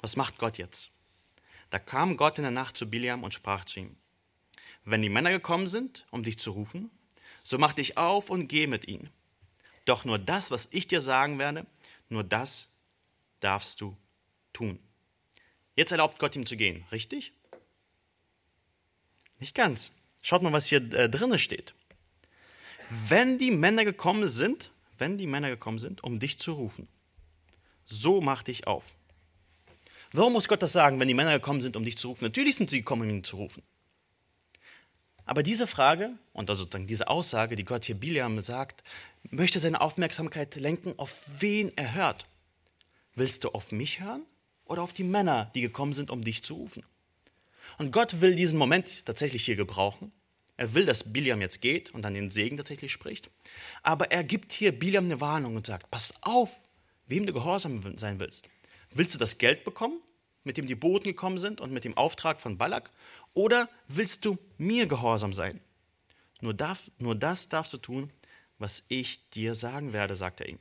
[0.00, 0.90] Was macht Gott jetzt?
[1.70, 3.96] Da kam Gott in der Nacht zu Biliam und sprach zu ihm,
[4.84, 6.90] wenn die Männer gekommen sind, um dich zu rufen,
[7.42, 9.10] so mach dich auf und geh mit ihnen.
[9.84, 11.66] Doch nur das, was ich dir sagen werde,
[12.08, 12.68] nur das
[13.40, 13.96] darfst du
[14.52, 14.78] tun.
[15.76, 17.32] Jetzt erlaubt Gott ihm zu gehen, richtig?
[19.38, 19.92] Nicht ganz.
[20.20, 21.74] Schaut mal, was hier äh, drinne steht.
[22.90, 26.88] wenn die Männer gekommen sind, wenn die Männer gekommen sind, um dich zu rufen,
[27.84, 28.94] so mach dich auf.
[30.12, 32.24] Warum muss Gott das sagen, wenn die Männer gekommen sind, um dich zu rufen?
[32.24, 33.62] Natürlich sind sie gekommen, um ihn zu rufen.
[35.24, 38.82] Aber diese Frage und also sozusagen diese Aussage, die Gott hier Biliam sagt,
[39.30, 42.26] möchte seine Aufmerksamkeit lenken, auf wen er hört.
[43.14, 44.26] Willst du auf mich hören
[44.70, 46.84] oder auf die Männer, die gekommen sind, um dich zu rufen?
[47.78, 50.12] Und Gott will diesen Moment tatsächlich hier gebrauchen.
[50.56, 53.30] Er will, dass Biliam jetzt geht und dann den Segen tatsächlich spricht.
[53.82, 56.60] Aber er gibt hier Biliam eine Warnung und sagt, pass auf,
[57.06, 58.46] wem du gehorsam sein willst.
[58.92, 60.00] Willst du das Geld bekommen,
[60.44, 62.90] mit dem die Boten gekommen sind und mit dem Auftrag von Balak?
[63.34, 65.60] Oder willst du mir gehorsam sein?
[66.40, 68.12] Nur, darf, nur das darfst du tun,
[68.58, 70.58] was ich dir sagen werde, sagt er ihm.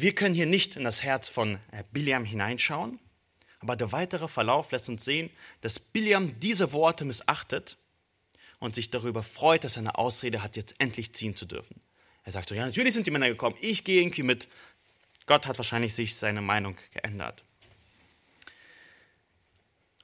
[0.00, 3.00] Wir können hier nicht in das Herz von äh, Biliam hineinschauen,
[3.58, 5.28] aber der weitere Verlauf lässt uns sehen,
[5.60, 7.76] dass Biliam diese Worte missachtet
[8.60, 11.80] und sich darüber freut, dass er eine Ausrede hat, jetzt endlich ziehen zu dürfen.
[12.22, 14.48] Er sagt so, ja, natürlich sind die Männer gekommen, ich gehe irgendwie mit.
[15.26, 17.42] Gott hat wahrscheinlich sich seine Meinung geändert.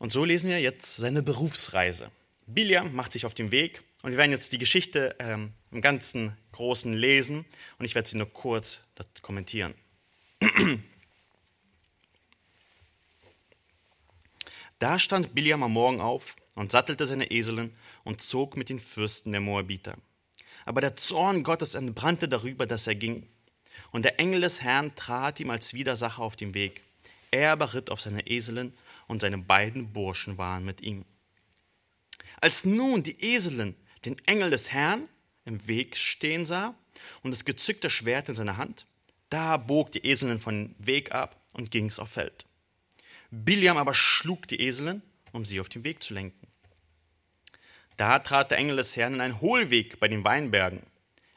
[0.00, 2.10] Und so lesen wir jetzt seine Berufsreise.
[2.46, 6.36] Biliam macht sich auf den Weg und wir werden jetzt die Geschichte ähm, im ganzen
[6.50, 7.44] Großen lesen
[7.78, 8.80] und ich werde sie nur kurz
[9.22, 9.74] kommentieren.
[14.80, 19.32] Da stand Biliam am Morgen auf und sattelte seine Eselin und zog mit den Fürsten
[19.32, 19.96] der Moabiter.
[20.66, 23.28] Aber der Zorn Gottes entbrannte darüber, dass er ging.
[23.92, 26.82] Und der Engel des Herrn trat ihm als Widersacher auf den Weg.
[27.30, 28.72] Er aber ritt auf seine Eselin
[29.06, 31.04] und seine beiden Burschen waren mit ihm.
[32.40, 35.08] Als nun die Eselin den Engel des Herrn
[35.44, 36.74] im Weg stehen sah
[37.22, 38.86] und das gezückte Schwert in seiner Hand,
[39.30, 42.44] da bog die Eselin von Weg ab und ging's auf Feld.
[43.30, 46.46] Biliam aber schlug die Eselin, um sie auf den Weg zu lenken.
[47.96, 50.82] Da trat der Engel des Herrn in einen Hohlweg bei den Weinbergen.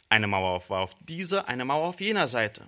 [0.10, 2.68] Eine Mauer war auf dieser, eine Mauer auf jener Seite.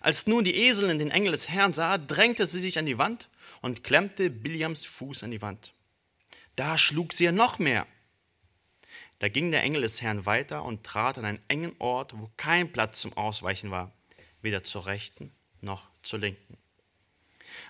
[0.00, 3.28] Als nun die Eselin den Engel des Herrn sah, drängte sie sich an die Wand
[3.60, 5.74] und klemmte Biliams Fuß an die Wand.
[6.56, 7.86] Da schlug sie ihr noch mehr.
[9.20, 12.72] Da ging der Engel des Herrn weiter und trat an einen engen Ort, wo kein
[12.72, 13.92] Platz zum Ausweichen war,
[14.42, 16.58] weder zur rechten noch zur linken.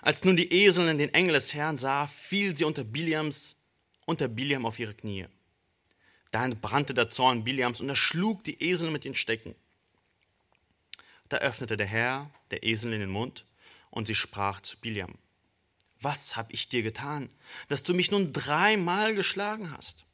[0.01, 3.55] Als nun die Eselin den Engel des Herrn sah, fiel sie unter Biliams,
[4.05, 5.27] unter Biliam auf ihre Knie.
[6.31, 9.55] Da entbrannte der Zorn Biliams und er schlug die Eselin mit den Stecken.
[11.29, 13.45] Da öffnete der Herr der Eselin den Mund
[13.91, 15.15] und sie sprach zu Biliam:
[16.01, 17.29] Was habe ich dir getan,
[17.69, 20.05] dass du mich nun dreimal geschlagen hast?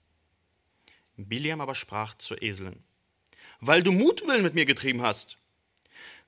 [1.16, 2.84] Biliam aber sprach zur Eselin:
[3.60, 5.38] Weil du Mutwillen mit mir getrieben hast.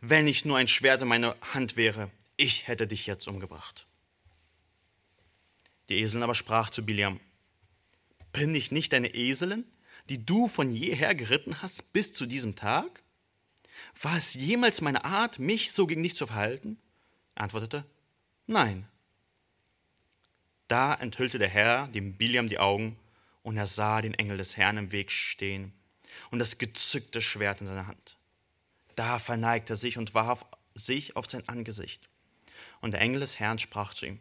[0.03, 3.85] Wenn ich nur ein Schwert in meiner Hand wäre, ich hätte dich jetzt umgebracht.
[5.89, 7.19] Die Eselin aber sprach zu Biliam,
[8.33, 9.63] bin ich nicht deine Eselin,
[10.09, 13.03] die du von jeher geritten hast bis zu diesem Tag?
[14.01, 16.79] War es jemals meine Art, mich so gegen dich zu verhalten?
[17.35, 17.85] Er antwortete,
[18.47, 18.87] nein.
[20.67, 22.97] Da enthüllte der Herr dem Biliam die Augen,
[23.43, 25.73] und er sah den Engel des Herrn im Weg stehen
[26.31, 28.17] und das gezückte Schwert in seiner Hand.
[28.95, 32.09] Da verneigte er sich und warf sich auf sein Angesicht.
[32.79, 34.19] Und der Engel des Herrn sprach zu ihm,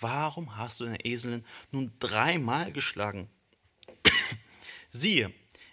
[0.00, 3.28] Warum hast du deine Eselin nun dreimal geschlagen?
[4.90, 5.32] Siehe,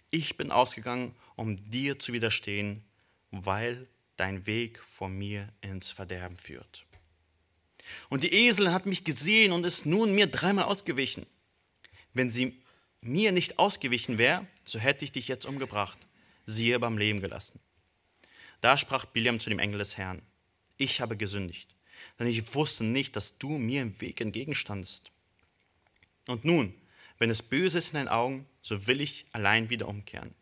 [0.09, 2.83] ich bin ausgegangen, um dir zu widerstehen,
[3.31, 3.87] weil
[4.17, 6.85] dein Weg vor mir ins Verderben führt.
[8.09, 11.25] Und die Eselin hat mich gesehen und ist nun mir dreimal ausgewichen.
[12.13, 12.61] Wenn sie
[12.99, 15.99] mir nicht ausgewichen wäre, so hätte ich dich jetzt umgebracht,
[16.45, 17.59] siehe beim Leben gelassen.
[18.61, 20.21] Da sprach Biliam zu dem Engel des Herrn,
[20.77, 21.77] ich habe gesündigt
[22.19, 25.11] denn ich wusste nicht, dass du mir im Weg entgegenstandest.
[26.27, 26.73] Und nun,
[27.17, 30.33] wenn es böse ist in deinen Augen, so will ich allein wieder umkehren.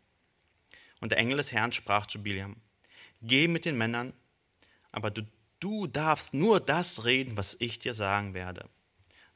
[1.00, 2.56] Und der Engel des Herrn sprach zu Biliam,
[3.22, 4.12] geh mit den Männern,
[4.92, 5.22] aber du,
[5.60, 8.68] du darfst nur das reden, was ich dir sagen werde.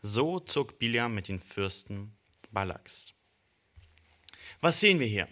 [0.03, 2.17] So zog Biliam mit den Fürsten
[2.51, 3.13] Balaks.
[4.61, 5.29] Was sehen wir hier?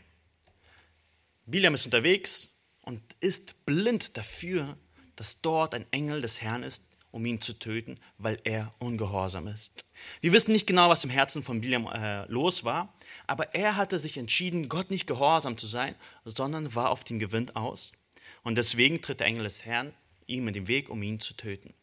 [1.47, 2.55] Biliam ist unterwegs
[2.89, 4.79] und ist blind dafür,
[5.15, 9.85] dass dort ein Engel des Herrn ist, um ihn zu töten, weil er ungehorsam ist.
[10.23, 12.95] Wir wissen nicht genau, was im Herzen von Biliam äh, los war,
[13.27, 17.55] aber er hatte sich entschieden, Gott nicht gehorsam zu sein, sondern war auf den Gewinn
[17.55, 17.93] aus.
[18.43, 19.93] Und deswegen tritt der Engel des Herrn
[20.27, 21.75] ihm in den Weg, um ihn zu töten.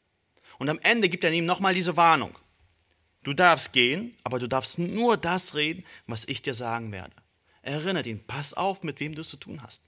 [0.57, 2.35] Und am Ende gibt er ihm nochmal diese Warnung.
[3.21, 7.15] Du darfst gehen, aber du darfst nur das reden, was ich dir sagen werde.
[7.61, 9.83] Erinnert ihn, pass auf, mit wem du es zu tun hast.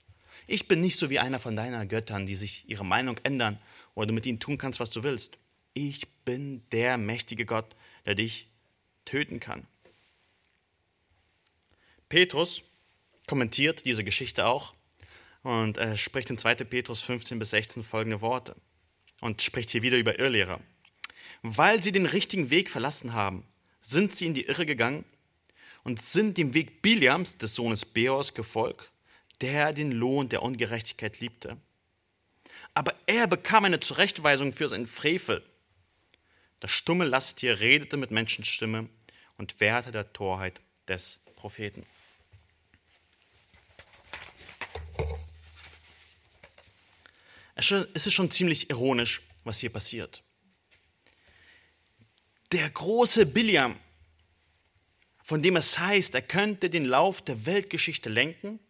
[0.50, 3.58] Ich bin nicht so wie einer von deiner Göttern, die sich ihre Meinung ändern
[3.94, 5.38] oder du mit ihnen tun kannst, was du willst.
[5.74, 8.48] Ich bin der mächtige Gott, der dich
[9.04, 9.66] töten kann.
[12.08, 12.62] Petrus
[13.26, 14.72] kommentiert diese Geschichte auch
[15.42, 16.54] und äh, spricht in 2.
[16.54, 18.56] Petrus 15 bis 16 folgende Worte
[19.20, 20.60] und spricht hier wieder über Irrlehrer.
[21.42, 23.44] Weil sie den richtigen Weg verlassen haben,
[23.82, 25.04] sind sie in die Irre gegangen
[25.84, 28.90] und sind dem Weg Biliams, des Sohnes Beors, gefolgt,
[29.40, 31.56] der den Lohn der Ungerechtigkeit liebte.
[32.74, 35.42] Aber er bekam eine Zurechtweisung für seinen Frevel.
[36.60, 38.88] Das stumme Lasttier redete mit Menschenstimme
[39.36, 41.86] und wehrte der Torheit des Propheten.
[47.54, 50.22] Es ist schon ziemlich ironisch, was hier passiert.
[52.52, 53.78] Der große Biliam,
[55.24, 58.60] von dem es heißt, er könnte den Lauf der Weltgeschichte lenken,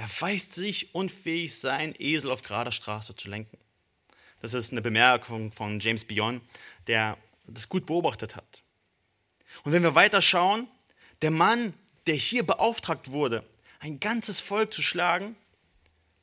[0.00, 3.58] erweist sich unfähig, sein Esel auf gerader Straße zu lenken.
[4.40, 6.40] Das ist eine Bemerkung von James Bion,
[6.86, 8.62] der das gut beobachtet hat.
[9.62, 10.68] Und wenn wir weiter schauen,
[11.20, 11.74] der Mann,
[12.06, 13.44] der hier beauftragt wurde,
[13.78, 15.36] ein ganzes Volk zu schlagen,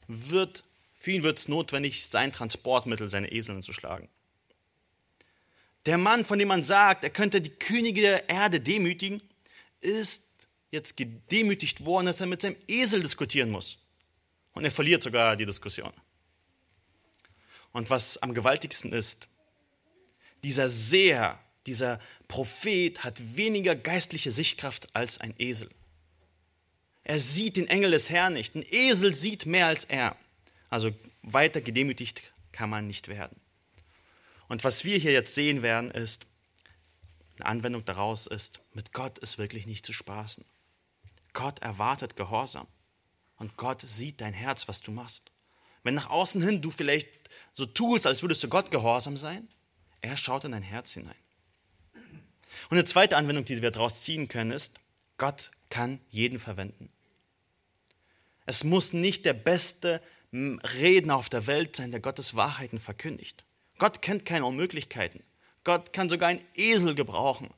[0.07, 0.63] wird,
[0.95, 4.09] für ihn wird es notwendig, sein Transportmittel, seine Eseln zu schlagen.
[5.85, 9.21] Der Mann, von dem man sagt, er könnte die Könige der Erde demütigen,
[9.81, 10.26] ist
[10.71, 13.77] jetzt gedemütigt worden, dass er mit seinem Esel diskutieren muss.
[14.53, 15.93] Und er verliert sogar die Diskussion.
[17.71, 19.27] Und was am gewaltigsten ist,
[20.43, 25.69] dieser Seher, dieser Prophet hat weniger geistliche Sichtkraft als ein Esel.
[27.03, 28.55] Er sieht den Engel des Herrn nicht.
[28.55, 30.17] Ein Esel sieht mehr als er.
[30.69, 33.39] Also weiter gedemütigt kann man nicht werden.
[34.49, 36.25] Und was wir hier jetzt sehen werden, ist,
[37.37, 40.43] eine Anwendung daraus ist, mit Gott ist wirklich nicht zu spaßen.
[41.33, 42.67] Gott erwartet Gehorsam.
[43.37, 45.31] Und Gott sieht dein Herz, was du machst.
[45.83, 47.07] Wenn nach außen hin du vielleicht
[47.53, 49.47] so tust, als würdest du Gott gehorsam sein,
[50.01, 51.15] er schaut in dein Herz hinein.
[52.69, 54.79] Und eine zweite Anwendung, die wir daraus ziehen können, ist,
[55.17, 56.89] Gott kann jeden verwenden.
[58.45, 60.01] Es muss nicht der beste
[60.33, 63.43] Redner auf der Welt sein, der Gottes Wahrheiten verkündigt.
[63.77, 65.21] Gott kennt keine Unmöglichkeiten.
[65.63, 67.49] Gott kann sogar einen Esel gebrauchen,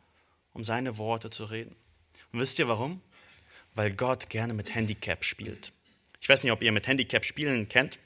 [0.54, 1.76] um seine Worte zu reden.
[2.32, 3.02] Und wisst ihr warum?
[3.80, 5.72] Weil Gott gerne mit Handicap spielt.
[6.20, 7.98] Ich weiß nicht, ob ihr mit Handicap spielen kennt.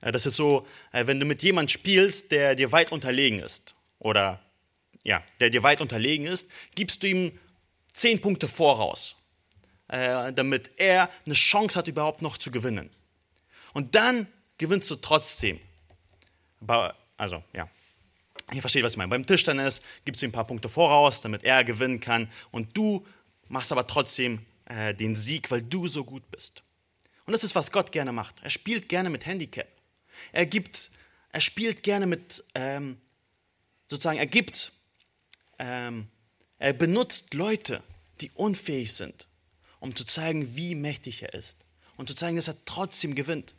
[0.00, 3.76] Äh, das ist so, äh, wenn du mit jemandem spielst, der dir weit unterlegen ist
[4.00, 4.40] oder
[5.04, 7.38] ja, der dir weit unterlegen ist, gibst du ihm
[7.92, 9.14] zehn Punkte voraus,
[9.86, 12.90] äh, damit er eine Chance hat, überhaupt noch zu gewinnen.
[13.72, 14.26] Und dann
[14.58, 15.60] gewinnst du trotzdem.
[17.16, 17.68] Also, ja.
[18.52, 19.10] Ihr versteht, was ich meine.
[19.10, 22.28] Beim Tischtennis gibst du ihm ein paar Punkte voraus, damit er gewinnen kann.
[22.50, 23.06] Und du
[23.46, 26.62] machst aber trotzdem äh, den Sieg, weil du so gut bist.
[27.26, 28.36] Und das ist, was Gott gerne macht.
[28.42, 29.68] Er spielt gerne mit Handicap.
[30.32, 30.90] Er gibt,
[31.30, 33.00] er spielt gerne mit, ähm,
[33.88, 34.72] sozusagen, er gibt,
[35.58, 36.08] ähm,
[36.58, 37.82] er benutzt Leute,
[38.20, 39.26] die unfähig sind,
[39.80, 41.56] um zu zeigen, wie mächtig er ist.
[41.96, 43.54] Und zu zeigen, dass er trotzdem gewinnt.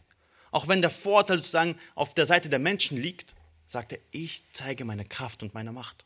[0.52, 4.86] Auch wenn der Vorteil sozusagen auf der Seite der Menschen liegt, sagt er, ich zeige
[4.86, 6.06] meine Kraft und meine Macht.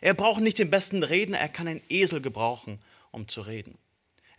[0.00, 2.80] Er braucht nicht den besten Redner, er kann einen Esel gebrauchen,
[3.10, 3.78] um zu reden.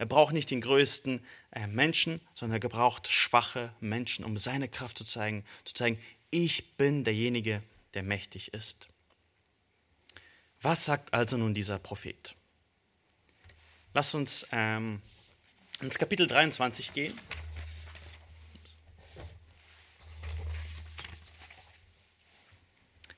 [0.01, 4.97] Er braucht nicht den größten äh, Menschen, sondern er gebraucht schwache Menschen, um seine Kraft
[4.97, 5.99] zu zeigen, zu zeigen,
[6.31, 7.61] ich bin derjenige,
[7.93, 8.87] der mächtig ist.
[10.59, 12.33] Was sagt also nun dieser Prophet?
[13.93, 15.03] Lass uns ähm,
[15.81, 17.13] ins Kapitel 23 gehen.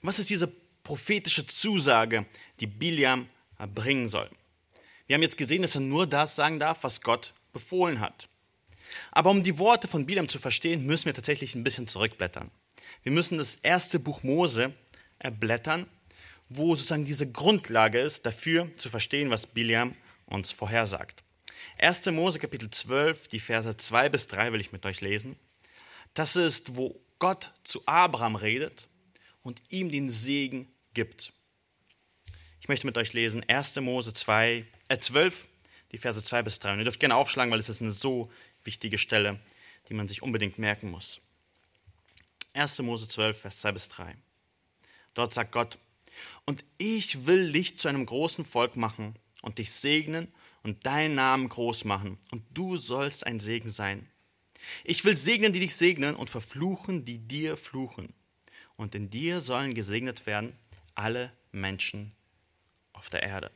[0.02, 0.52] Was ist diese
[0.84, 2.26] prophetische Zusage,
[2.60, 3.30] die Biliam
[3.74, 4.30] bringen soll?
[5.08, 8.28] Wir haben jetzt gesehen, dass er nur das sagen darf, was Gott befohlen hat.
[9.12, 12.52] Aber um die Worte von Biliam zu verstehen, müssen wir tatsächlich ein bisschen zurückblättern.
[13.04, 14.74] Wir müssen das erste Buch Mose
[15.20, 15.88] erblättern,
[16.50, 21.24] wo sozusagen diese Grundlage ist, dafür zu verstehen, was Biliam uns vorhersagt.
[21.80, 22.06] 1.
[22.08, 25.36] Mose Kapitel 12, die Verse 2 bis 3 will ich mit euch lesen.
[26.14, 28.88] Das ist, wo Gott zu Abraham redet
[29.42, 31.34] und ihm den Segen gibt.
[32.60, 33.76] Ich möchte mit euch lesen 1.
[33.78, 35.48] Mose 2, äh 12,
[35.92, 36.74] die Verse 2 bis 3.
[36.74, 38.32] Und ihr dürft gerne aufschlagen, weil es ist eine so
[38.64, 39.40] wichtige Stelle,
[39.90, 41.20] die man sich unbedingt merken muss.
[42.54, 42.80] 1.
[42.80, 44.16] Mose 12, Vers 2 bis 3.
[45.14, 45.78] Dort sagt Gott,
[46.46, 51.50] und ich will dich zu einem großen Volk machen und dich segnen und deinen Namen
[51.50, 54.08] groß machen, und du sollst ein Segen sein.
[54.84, 58.14] Ich will segnen, die dich segnen, und verfluchen, die dir fluchen
[58.76, 60.58] und in dir sollen gesegnet werden
[60.96, 62.12] alle Menschen
[62.94, 63.52] auf der Erde.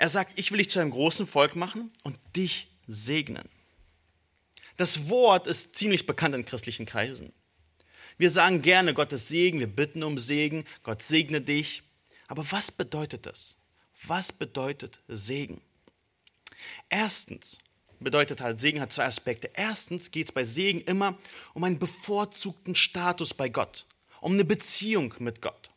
[0.00, 3.46] Er sagt, ich will dich zu einem großen Volk machen und dich segnen.
[4.78, 7.34] Das Wort ist ziemlich bekannt in christlichen Kreisen.
[8.16, 11.82] Wir sagen gerne Gottes Segen, wir bitten um Segen, Gott segne dich.
[12.28, 13.58] Aber was bedeutet das?
[14.06, 15.60] Was bedeutet Segen?
[16.88, 17.58] Erstens,
[17.98, 19.50] bedeutet halt, Segen hat zwei Aspekte.
[19.52, 21.18] Erstens geht es bei Segen immer
[21.52, 23.84] um einen bevorzugten Status bei Gott,
[24.22, 25.68] um eine Beziehung mit Gott.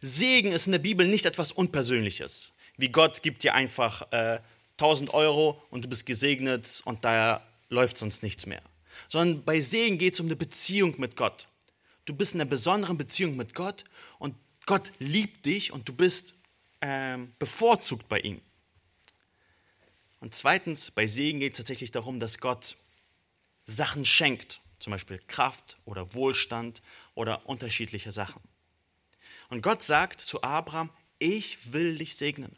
[0.00, 4.40] Segen ist in der Bibel nicht etwas Unpersönliches, wie Gott gibt dir einfach äh,
[4.78, 8.62] 1000 Euro und du bist gesegnet und da läuft sonst nichts mehr.
[9.08, 11.48] Sondern bei Segen geht es um eine Beziehung mit Gott.
[12.04, 13.84] Du bist in einer besonderen Beziehung mit Gott
[14.18, 16.34] und Gott liebt dich und du bist
[16.80, 18.40] ähm, bevorzugt bei ihm.
[20.20, 22.76] Und zweitens, bei Segen geht es tatsächlich darum, dass Gott
[23.66, 26.80] Sachen schenkt, zum Beispiel Kraft oder Wohlstand
[27.14, 28.40] oder unterschiedliche Sachen.
[29.48, 32.56] Und Gott sagt zu Abraham, ich will dich segnen.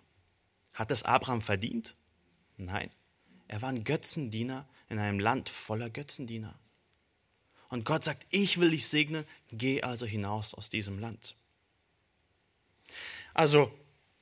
[0.73, 1.95] Hat das Abraham verdient?
[2.57, 2.91] Nein.
[3.49, 6.59] Er war ein Götzendiener in einem Land voller Götzendiener.
[7.69, 11.37] Und Gott sagt, ich will dich segnen, geh also hinaus aus diesem Land.
[13.33, 13.73] Also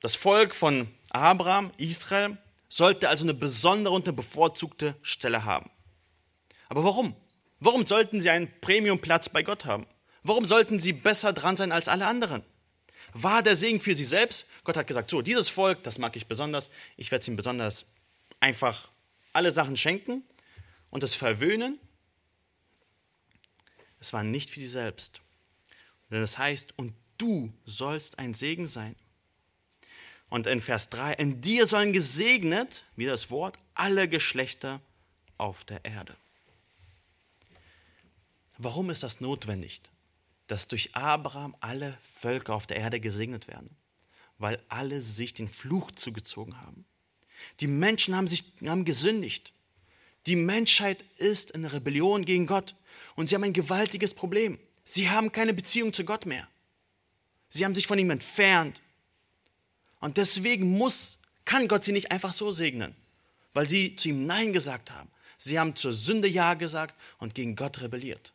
[0.00, 5.70] das Volk von Abraham, Israel, sollte also eine besondere und eine bevorzugte Stelle haben.
[6.68, 7.16] Aber warum?
[7.60, 9.86] Warum sollten sie einen Premiumplatz bei Gott haben?
[10.22, 12.44] Warum sollten sie besser dran sein als alle anderen?
[13.12, 14.46] War der Segen für sie selbst?
[14.64, 17.86] Gott hat gesagt, so, dieses Volk, das mag ich besonders, ich werde es ihm besonders
[18.40, 18.88] einfach
[19.32, 20.22] alle Sachen schenken
[20.90, 21.78] und es verwöhnen.
[24.00, 25.20] Es war nicht für sie selbst.
[26.10, 28.94] Denn es heißt, und du sollst ein Segen sein.
[30.30, 34.80] Und in Vers 3, in dir sollen gesegnet, wie das Wort, alle Geschlechter
[35.38, 36.16] auf der Erde.
[38.58, 39.80] Warum ist das notwendig,
[40.48, 43.70] dass durch Abraham alle Völker auf der Erde gesegnet werden?
[44.38, 46.84] Weil alle sich den Fluch zugezogen haben.
[47.60, 49.52] Die Menschen haben sich haben gesündigt.
[50.26, 52.74] Die Menschheit ist in Rebellion gegen Gott
[53.14, 54.58] und sie haben ein gewaltiges Problem.
[54.84, 56.48] Sie haben keine Beziehung zu Gott mehr.
[57.48, 58.80] Sie haben sich von ihm entfernt
[60.00, 62.94] und deswegen muss, kann Gott sie nicht einfach so segnen,
[63.54, 65.10] weil sie zu ihm Nein gesagt haben.
[65.38, 68.32] Sie haben zur Sünde Ja gesagt und gegen Gott rebelliert.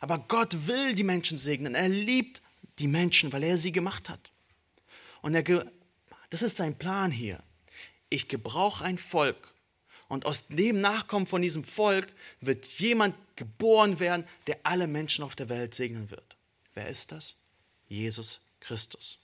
[0.00, 1.74] Aber Gott will die Menschen segnen.
[1.74, 2.42] Er liebt
[2.78, 4.32] die Menschen, weil er sie gemacht hat.
[5.22, 5.66] Und er,
[6.30, 7.42] das ist sein Plan hier.
[8.10, 9.54] Ich gebrauche ein Volk.
[10.08, 15.34] Und aus dem Nachkommen von diesem Volk wird jemand geboren werden, der alle Menschen auf
[15.34, 16.36] der Welt segnen wird.
[16.74, 17.36] Wer ist das?
[17.88, 19.18] Jesus Christus.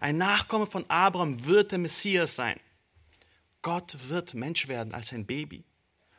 [0.00, 2.60] Ein Nachkomme von Abraham wird der Messias sein.
[3.62, 5.64] Gott wird Mensch werden als ein Baby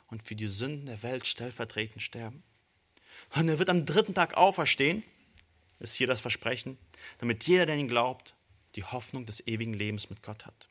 [0.08, 2.44] und für die Sünden der Welt stellvertretend sterben.
[3.36, 5.04] Und er wird am dritten Tag auferstehen,
[5.80, 6.78] ist hier das Versprechen,
[7.20, 8.36] damit jeder, der ihn glaubt,
[8.76, 10.70] die Hoffnung des ewigen Lebens mit Gott hat.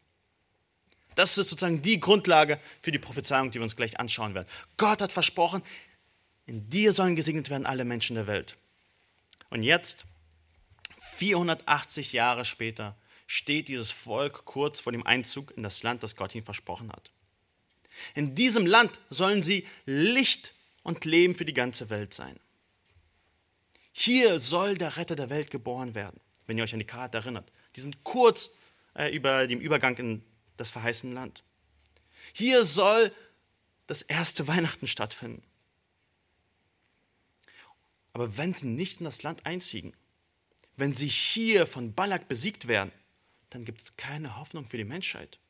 [1.15, 4.49] Das ist sozusagen die Grundlage für die Prophezeiung, die wir uns gleich anschauen werden.
[4.77, 5.63] Gott hat versprochen,
[6.45, 8.57] in dir sollen gesegnet werden alle Menschen der Welt.
[9.51, 10.05] Und jetzt
[10.99, 16.35] 480 Jahre später steht dieses Volk kurz vor dem Einzug in das Land, das Gott
[16.35, 17.11] ihnen versprochen hat.
[18.15, 20.53] In diesem Land sollen sie Licht
[20.87, 22.39] und Leben für die ganze Welt sein.
[23.91, 27.53] Hier soll der Retter der Welt geboren werden, wenn ihr euch an die Karte erinnert.
[27.75, 28.51] Die sind kurz
[28.95, 30.23] äh, über dem Übergang in
[30.57, 31.43] das verheißene Land.
[32.33, 33.13] Hier soll
[33.89, 35.43] das erste Weihnachten stattfinden.
[38.13, 39.93] Aber wenn sie nicht in das Land einziehen,
[40.77, 42.93] wenn sie hier von Balak besiegt werden,
[43.51, 45.41] dann gibt es keine Hoffnung für die Menschheit.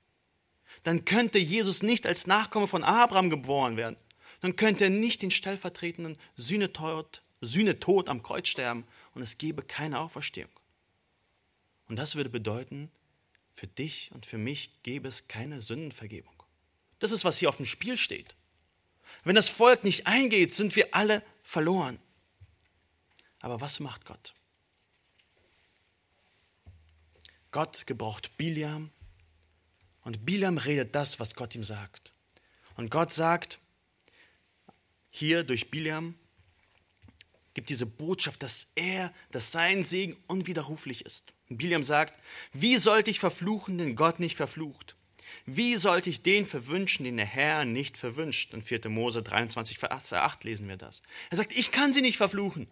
[0.83, 3.97] Dann könnte Jesus nicht als Nachkomme von Abraham geboren werden.
[4.41, 10.01] Dann könnte er nicht den stellvertretenden Sühnetod, Sühnetod am Kreuz sterben und es gäbe keine
[10.01, 10.51] Auferstehung.
[11.89, 12.91] Und das würde bedeuten,
[13.55, 16.35] für dich und für mich gäbe es keine Sündenvergebung.
[16.99, 18.35] Das ist, was hier auf dem Spiel steht.
[19.25, 21.99] Wenn das Volk nicht eingeht, sind wir alle verloren.
[23.41, 24.35] Aber was macht Gott?
[27.51, 28.91] Gott gebraucht Biliam
[30.05, 32.13] und Biliam redet das, was Gott ihm sagt.
[32.77, 33.59] Und Gott sagt
[35.17, 36.15] hier durch Biliam,
[37.55, 41.33] gibt diese Botschaft, dass er, dass sein Segen unwiderruflich ist.
[41.49, 42.21] Und Biliam sagt,
[42.53, 44.95] wie sollte ich verfluchen, den Gott nicht verflucht?
[45.47, 48.53] Wie sollte ich den verwünschen, den der Herr nicht verwünscht?
[48.53, 48.89] In 4.
[48.89, 51.03] Mose 23, Vers 8 lesen wir das.
[51.31, 52.69] Er sagt, ich kann sie nicht verfluchen.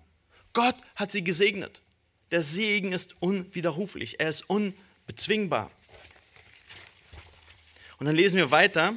[0.53, 1.83] Gott hat sie gesegnet.
[2.31, 5.71] Der Segen ist unwiderruflich, er ist unbezwingbar.
[7.99, 8.95] Und dann lesen wir weiter.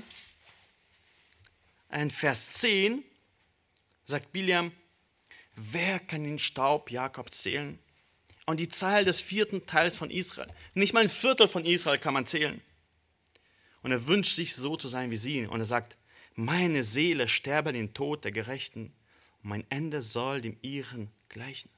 [1.92, 3.04] In Vers 10
[4.08, 4.72] sagt Biliam,
[5.56, 7.78] wer kann den Staub Jakobs zählen?
[8.46, 10.48] Und die Zahl des vierten Teils von Israel.
[10.74, 12.62] Nicht mal ein Viertel von Israel kann man zählen.
[13.82, 15.46] Und er wünscht sich so zu sein wie sie.
[15.46, 15.98] Und er sagt,
[16.36, 18.94] meine Seele sterbe den Tod der Gerechten
[19.44, 21.70] und mein Ende soll dem ihren gleichen.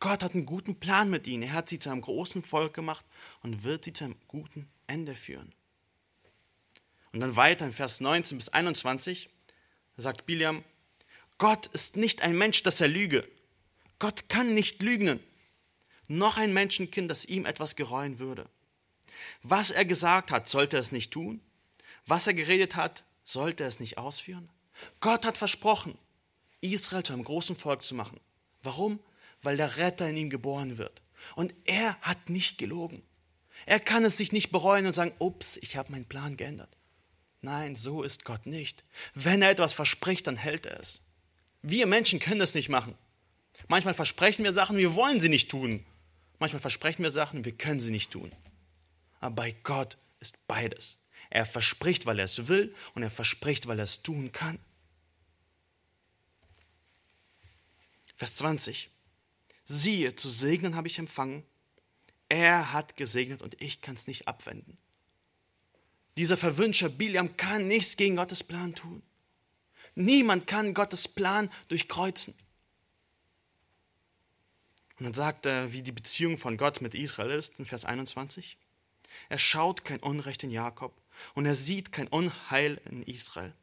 [0.00, 1.44] Gott hat einen guten Plan mit ihnen.
[1.44, 3.04] Er hat sie zu einem großen Volk gemacht
[3.42, 5.54] und wird sie zu einem guten Ende führen.
[7.12, 9.30] Und dann weiter in Vers 19 bis 21
[9.96, 10.64] sagt Biliam,
[11.38, 13.28] Gott ist nicht ein Mensch, dass er lüge.
[13.98, 15.20] Gott kann nicht lügen.
[16.08, 18.48] Noch ein Menschenkind, das ihm etwas gereuen würde.
[19.42, 21.40] Was er gesagt hat, sollte er es nicht tun?
[22.06, 24.48] Was er geredet hat, sollte er es nicht ausführen?
[25.00, 25.98] Gott hat versprochen,
[26.60, 28.20] Israel zu einem großen Volk zu machen.
[28.62, 29.00] Warum?
[29.42, 31.02] Weil der Retter in ihm geboren wird.
[31.34, 33.02] Und er hat nicht gelogen.
[33.64, 36.76] Er kann es sich nicht bereuen und sagen, ups, ich habe meinen Plan geändert.
[37.40, 38.84] Nein, so ist Gott nicht.
[39.14, 41.00] Wenn er etwas verspricht, dann hält er es.
[41.62, 42.94] Wir Menschen können das nicht machen.
[43.68, 45.84] Manchmal versprechen wir Sachen, wir wollen sie nicht tun.
[46.38, 48.30] Manchmal versprechen wir Sachen, wir können sie nicht tun.
[49.20, 50.98] Aber bei Gott ist beides.
[51.30, 54.58] Er verspricht, weil er es will und er verspricht, weil er es tun kann.
[58.16, 58.90] Vers 20.
[59.64, 61.42] Siehe, zu segnen habe ich empfangen.
[62.28, 64.78] Er hat gesegnet und ich kann es nicht abwenden.
[66.16, 69.02] Dieser Verwünscher Biliam kann nichts gegen Gottes Plan tun.
[69.96, 72.34] Niemand kann Gottes Plan durchkreuzen.
[74.98, 78.56] Und dann sagt er, wie die Beziehung von Gott mit Israel ist, in Vers 21.
[79.28, 81.00] Er schaut kein Unrecht in Jakob
[81.34, 83.54] und er sieht kein Unheil in Israel.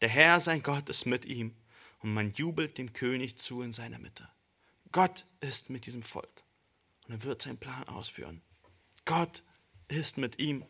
[0.00, 1.54] Der Herr, sein Gott, ist mit ihm
[2.00, 4.28] und man jubelt dem König zu in seiner Mitte.
[4.90, 6.42] Gott ist mit diesem Volk
[7.06, 8.42] und er wird seinen Plan ausführen.
[9.04, 9.42] Gott
[9.88, 10.64] ist mit ihm,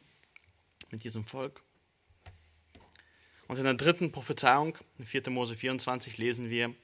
[0.90, 1.62] mit diesem Volk.
[3.48, 5.30] Und in der dritten Prophezeiung, in 4.
[5.30, 6.74] Mose 24, lesen wir,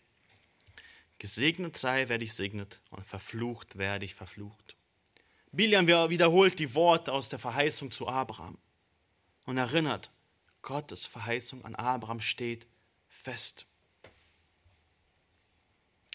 [1.19, 4.77] Gesegnet sei, wer dich segnet, und verflucht, wer dich verflucht.
[5.53, 8.59] Biliam wiederholt die Worte aus der Verheißung zu Abraham
[9.45, 10.11] und erinnert,
[10.63, 12.67] Gottes Verheißung an Abraham steht
[13.09, 13.67] fest.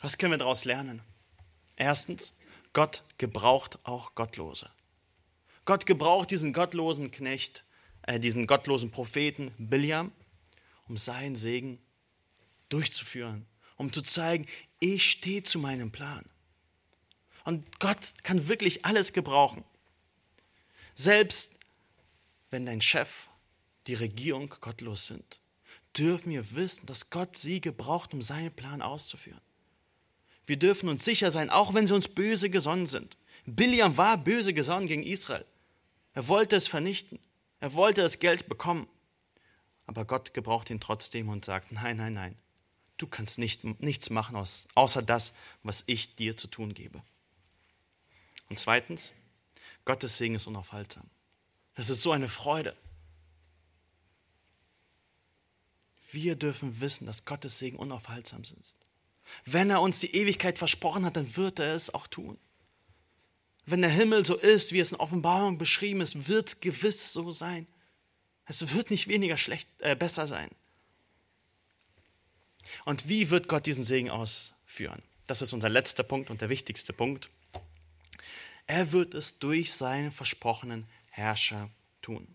[0.01, 1.01] Was können wir daraus lernen?
[1.75, 2.37] Erstens,
[2.73, 4.69] Gott gebraucht auch Gottlose.
[5.65, 7.63] Gott gebraucht diesen gottlosen Knecht,
[8.03, 10.11] äh, diesen gottlosen Propheten Biliam,
[10.87, 11.79] um seinen Segen
[12.69, 14.47] durchzuführen, um zu zeigen,
[14.79, 16.25] ich stehe zu meinem Plan.
[17.43, 19.63] Und Gott kann wirklich alles gebrauchen.
[20.95, 21.57] Selbst
[22.49, 23.27] wenn dein Chef,
[23.87, 25.39] die Regierung gottlos sind,
[25.97, 29.41] dürfen wir wissen, dass Gott sie gebraucht, um seinen Plan auszuführen.
[30.45, 33.17] Wir dürfen uns sicher sein, auch wenn sie uns böse gesonnen sind.
[33.45, 35.45] Biliam war böse gesonnen gegen Israel.
[36.13, 37.19] Er wollte es vernichten.
[37.59, 38.87] Er wollte das Geld bekommen.
[39.87, 42.35] Aber Gott gebraucht ihn trotzdem und sagt, nein, nein, nein,
[42.97, 44.35] du kannst nicht, nichts machen
[44.75, 45.33] außer das,
[45.63, 47.01] was ich dir zu tun gebe.
[48.49, 49.11] Und zweitens,
[49.85, 51.09] Gottes Segen ist unaufhaltsam.
[51.75, 52.75] Das ist so eine Freude.
[56.11, 58.77] Wir dürfen wissen, dass Gottes Segen unaufhaltsam ist.
[59.45, 62.37] Wenn er uns die Ewigkeit versprochen hat, dann wird er es auch tun.
[63.65, 67.31] Wenn der Himmel so ist, wie es in Offenbarung beschrieben ist, wird es gewiss so
[67.31, 67.67] sein.
[68.47, 70.49] Es wird nicht weniger schlecht, äh, besser sein.
[72.85, 75.01] Und wie wird Gott diesen Segen ausführen?
[75.25, 77.29] Das ist unser letzter Punkt und der wichtigste Punkt.
[78.65, 81.69] Er wird es durch seinen versprochenen Herrscher
[82.01, 82.27] tun.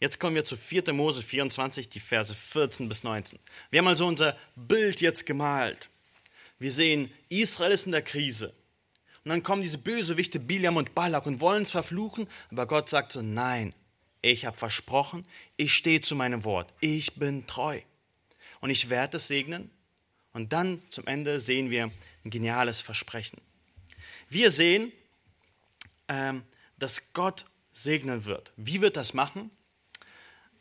[0.00, 0.92] Jetzt kommen wir zu 4.
[0.92, 3.38] Mose 24, die Verse 14 bis 19.
[3.70, 5.88] Wir haben also unser Bild jetzt gemalt.
[6.58, 8.54] Wir sehen, Israel ist in der Krise.
[9.24, 13.12] Und dann kommen diese Bösewichte Biliam und Balak und wollen es verfluchen, aber Gott sagt
[13.12, 13.74] so, nein,
[14.32, 17.80] ich habe versprochen, ich stehe zu meinem Wort, ich bin treu.
[18.60, 19.70] Und ich werde es segnen.
[20.32, 21.90] Und dann zum Ende sehen wir
[22.24, 23.40] ein geniales Versprechen.
[24.28, 24.92] Wir sehen,
[26.08, 26.42] ähm,
[26.78, 28.52] dass Gott segnen wird.
[28.56, 29.50] Wie wird das machen?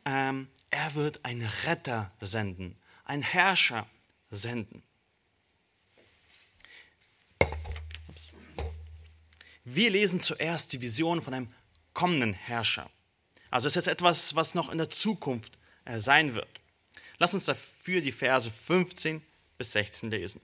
[0.05, 3.87] Ähm, er wird einen Retter senden, einen Herrscher
[4.29, 4.83] senden.
[9.63, 11.53] Wir lesen zuerst die Vision von einem
[11.93, 12.89] kommenden Herrscher.
[13.55, 16.59] Also es ist etwas, was noch in der Zukunft äh, sein wird.
[17.19, 19.23] Lass uns dafür die Verse 15
[19.57, 20.41] bis 16 lesen.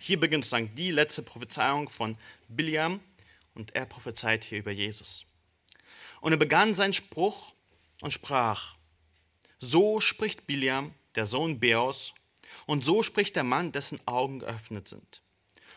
[0.00, 2.98] Hier beginnt sozusagen die letzte Prophezeiung von Biliam
[3.54, 5.26] und er prophezeit hier über Jesus.
[6.20, 7.54] Und er begann seinen Spruch
[8.00, 8.74] und sprach,
[9.60, 12.14] so spricht Biliam, der Sohn Beos,
[12.66, 15.22] und so spricht der Mann, dessen Augen geöffnet sind.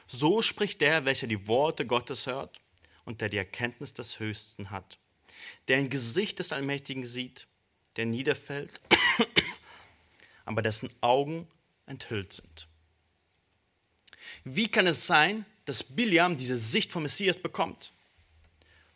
[0.07, 2.59] So spricht der, welcher die Worte Gottes hört
[3.05, 4.97] und der die Erkenntnis des Höchsten hat,
[5.67, 7.47] der ein Gesicht des Allmächtigen sieht,
[7.95, 8.81] der niederfällt,
[10.45, 11.47] aber dessen Augen
[11.85, 12.67] enthüllt sind.
[14.43, 17.93] Wie kann es sein, dass Biliam diese Sicht vom Messias bekommt?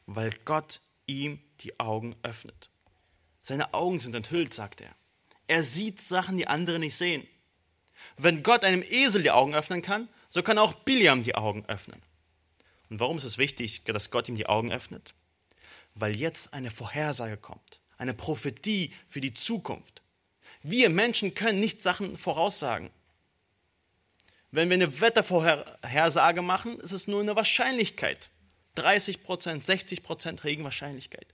[0.05, 2.69] Weil Gott ihm die Augen öffnet.
[3.41, 4.95] Seine Augen sind enthüllt, sagt er.
[5.47, 7.27] Er sieht Sachen, die andere nicht sehen.
[8.17, 12.01] Wenn Gott einem Esel die Augen öffnen kann, so kann auch Biliam die Augen öffnen.
[12.89, 15.13] Und warum ist es wichtig, dass Gott ihm die Augen öffnet?
[15.95, 17.81] Weil jetzt eine Vorhersage kommt.
[17.97, 20.01] eine Prophetie für die Zukunft.
[20.61, 22.91] Wir Menschen können nicht Sachen voraussagen.
[24.51, 28.31] Wenn wir eine Wettervorhersage machen, ist es nur eine Wahrscheinlichkeit.
[28.75, 31.33] 30 Prozent, 60 Prozent Regenwahrscheinlichkeit.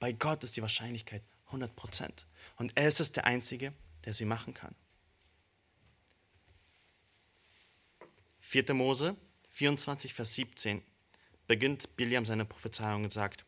[0.00, 2.26] Bei Gott ist die Wahrscheinlichkeit 100 Prozent.
[2.56, 3.72] Und er ist es der Einzige,
[4.04, 4.74] der sie machen kann.
[8.40, 8.74] 4.
[8.74, 9.16] Mose
[9.50, 10.82] 24, Vers 17
[11.46, 13.44] beginnt Biliam seine Prophezeiung und sagt,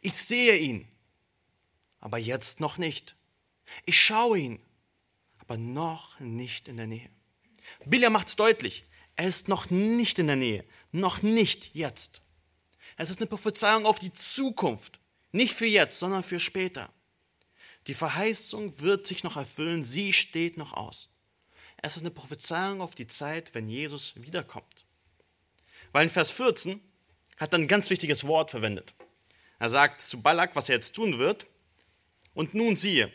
[0.00, 0.88] ich sehe ihn,
[2.00, 3.16] aber jetzt noch nicht.
[3.84, 4.60] Ich schaue ihn,
[5.38, 7.10] aber noch nicht in der Nähe.
[7.84, 8.84] Biliam macht es deutlich,
[9.16, 12.22] er ist noch nicht in der Nähe, noch nicht jetzt.
[12.96, 16.92] Es ist eine Prophezeiung auf die Zukunft, nicht für jetzt, sondern für später.
[17.86, 21.08] Die Verheißung wird sich noch erfüllen, sie steht noch aus.
[21.78, 24.86] Es ist eine Prophezeiung auf die Zeit, wenn Jesus wiederkommt.
[25.90, 26.80] Weil in Vers 14
[27.38, 28.94] hat er ein ganz wichtiges Wort verwendet.
[29.62, 31.46] Er sagt zu Balak, was er jetzt tun wird.
[32.34, 33.12] Und nun siehe,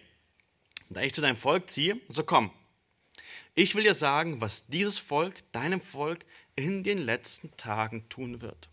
[0.89, 2.51] da ich zu deinem Volk ziehe, so komm.
[3.53, 6.23] Ich will dir sagen, was dieses Volk, deinem Volk,
[6.55, 8.69] in den letzten Tagen tun wird.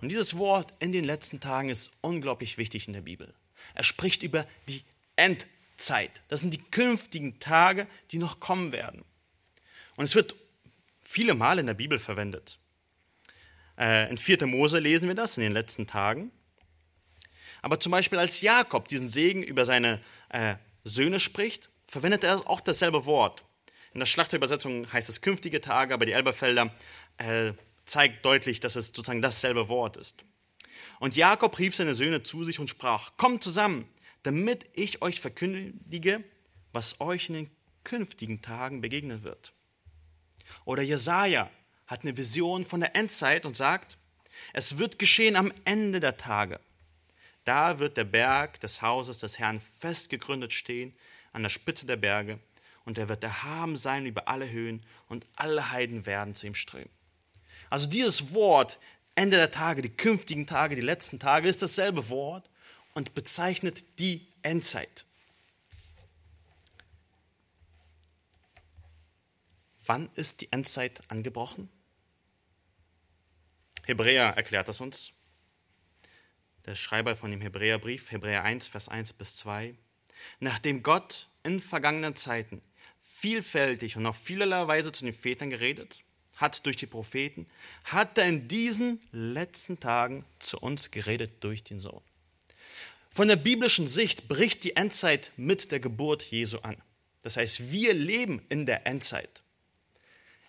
[0.00, 3.32] Und dieses Wort in den letzten Tagen ist unglaublich wichtig in der Bibel.
[3.74, 4.82] Er spricht über die
[5.14, 6.20] Endzeit.
[6.26, 9.04] Das sind die künftigen Tage, die noch kommen werden.
[9.94, 10.34] Und es wird
[11.00, 12.58] viele Mal in der Bibel verwendet.
[13.78, 14.48] Äh, in 4.
[14.48, 16.32] Mose lesen wir das in den letzten Tagen.
[17.66, 20.54] Aber zum Beispiel als Jakob diesen Segen über seine äh,
[20.84, 23.42] Söhne spricht, verwendet er auch dasselbe Wort.
[23.92, 26.72] In der Schlachterübersetzung heißt es künftige Tage, aber die Elberfelder
[27.18, 27.54] äh,
[27.84, 30.24] zeigt deutlich, dass es sozusagen dasselbe Wort ist.
[31.00, 33.88] Und Jakob rief seine Söhne zu sich und sprach, kommt zusammen,
[34.22, 36.22] damit ich euch verkündige,
[36.72, 37.50] was euch in den
[37.82, 39.52] künftigen Tagen begegnen wird.
[40.66, 41.50] Oder Jesaja
[41.88, 43.98] hat eine Vision von der Endzeit und sagt,
[44.52, 46.60] es wird geschehen am Ende der Tage.
[47.46, 50.92] Da wird der Berg des Hauses des Herrn fest gegründet stehen,
[51.32, 52.40] an der Spitze der Berge,
[52.84, 56.90] und er wird erhaben sein über alle Höhen, und alle Heiden werden zu ihm strömen.
[57.70, 58.80] Also dieses Wort,
[59.14, 62.50] Ende der Tage, die künftigen Tage, die letzten Tage, ist dasselbe Wort
[62.94, 65.04] und bezeichnet die Endzeit.
[69.84, 71.68] Wann ist die Endzeit angebrochen?
[73.84, 75.12] Hebräer erklärt das uns.
[76.66, 79.74] Der Schreiber von dem Hebräerbrief, Hebräer 1, Vers 1 bis 2.
[80.40, 82.60] Nachdem Gott in vergangenen Zeiten
[83.00, 86.02] vielfältig und auf vielerlei Weise zu den Vätern geredet
[86.36, 87.46] hat durch die Propheten,
[87.84, 92.02] hat er in diesen letzten Tagen zu uns geredet durch den Sohn.
[93.10, 96.76] Von der biblischen Sicht bricht die Endzeit mit der Geburt Jesu an.
[97.22, 99.42] Das heißt, wir leben in der Endzeit.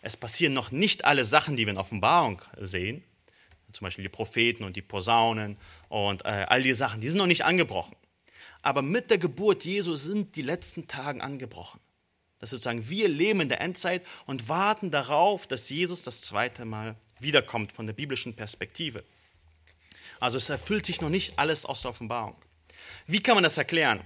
[0.01, 3.03] Es passieren noch nicht alle Sachen, die wir in Offenbarung sehen,
[3.77, 5.57] zum Beispiel die Propheten und die Posaunen
[5.89, 7.95] und äh, all die Sachen, die sind noch nicht angebrochen.
[8.61, 11.79] Aber mit der Geburt Jesu sind die letzten Tage angebrochen.
[12.39, 16.65] Das ist sozusagen, wir leben in der Endzeit und warten darauf, dass Jesus das zweite
[16.65, 19.03] Mal wiederkommt von der biblischen Perspektive.
[20.19, 22.35] Also es erfüllt sich noch nicht alles aus der Offenbarung.
[23.05, 24.01] Wie kann man das erklären?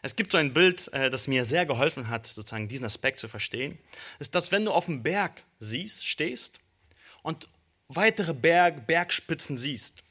[0.00, 3.28] Es gibt so ein Bild, äh, das mir sehr geholfen hat, sozusagen diesen Aspekt zu
[3.28, 3.78] verstehen,
[4.18, 6.60] ist, dass wenn du auf dem Berg siehst, stehst
[7.22, 7.48] und
[7.88, 10.02] weitere Berg, Bergspitzen siehst,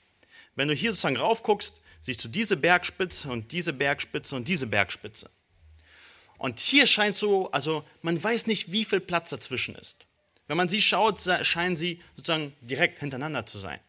[0.56, 5.30] wenn du hier sozusagen raufguckst, siehst du diese Bergspitze und diese Bergspitze und diese Bergspitze.
[6.38, 10.06] Und hier scheint so, also man weiß nicht, wie viel Platz dazwischen ist.
[10.48, 13.80] Wenn man sie schaut, scheinen sie sozusagen direkt hintereinander zu sein.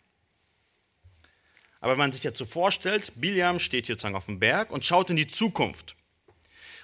[1.81, 4.85] Aber wenn man sich jetzt so vorstellt, Biliam steht hier sozusagen auf dem Berg und
[4.85, 5.95] schaut in die Zukunft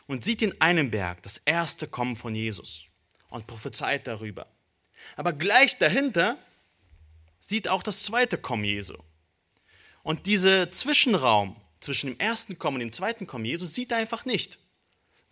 [0.06, 2.84] und sieht in einem Berg das erste Kommen von Jesus
[3.30, 4.46] und prophezeit darüber.
[5.16, 6.38] Aber gleich dahinter
[7.46, 8.96] sieht auch das zweite Kommen Jesu.
[10.02, 14.24] Und dieser Zwischenraum zwischen dem ersten Kommen und dem zweiten Kommen Jesu sieht er einfach
[14.24, 14.58] nicht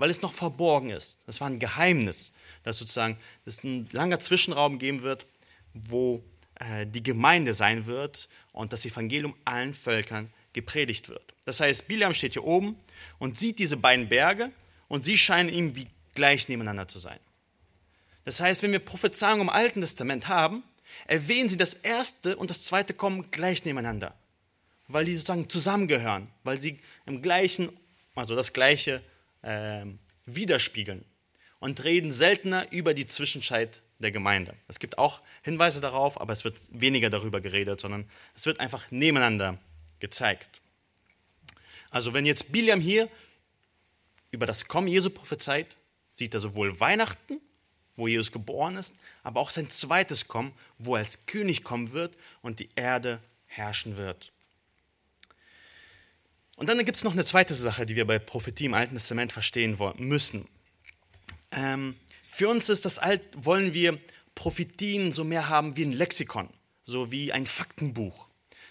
[0.02, 1.18] weil es noch verborgen ist.
[1.26, 2.32] Das war ein Geheimnis,
[2.64, 5.26] dass sozusagen es ein langer Zwischenraum geben wird,
[5.74, 6.24] wo
[6.56, 11.34] äh, die Gemeinde sein wird und das Evangelium allen Völkern gepredigt wird.
[11.44, 12.76] Das heißt, Biliam steht hier oben
[13.20, 14.50] und sieht diese beiden Berge
[14.88, 17.20] und sie scheinen ihm wie gleich nebeneinander zu sein.
[18.24, 20.64] Das heißt, wenn wir Prophezeiungen im Alten Testament haben,
[21.06, 24.14] erwähnen sie das erste und das zweite kommen gleich nebeneinander,
[24.88, 27.70] weil die sozusagen zusammengehören, weil sie im gleichen,
[28.14, 29.02] also das gleiche
[29.42, 29.84] äh,
[30.26, 31.04] widerspiegeln
[31.60, 34.54] und reden seltener über die Zwischenzeit der Gemeinde.
[34.68, 38.90] Es gibt auch Hinweise darauf, aber es wird weniger darüber geredet, sondern es wird einfach
[38.90, 39.58] nebeneinander
[40.00, 40.60] gezeigt.
[41.90, 43.08] Also wenn jetzt Biliam hier
[44.30, 45.76] über das Kommen Jesu prophezeit,
[46.14, 47.40] sieht er sowohl Weihnachten,
[48.02, 52.16] wo Jesus geboren ist, aber auch sein zweites Kommen, wo er als König kommen wird
[52.42, 54.32] und die Erde herrschen wird.
[56.56, 59.32] Und dann gibt es noch eine zweite Sache, die wir bei Prophetie im Alten Testament
[59.32, 60.46] verstehen müssen.
[61.50, 61.96] Ähm,
[62.26, 63.98] für uns ist das Alt, wollen wir
[64.34, 66.48] Prophetien so mehr haben wie ein Lexikon,
[66.84, 68.26] so wie ein Faktenbuch.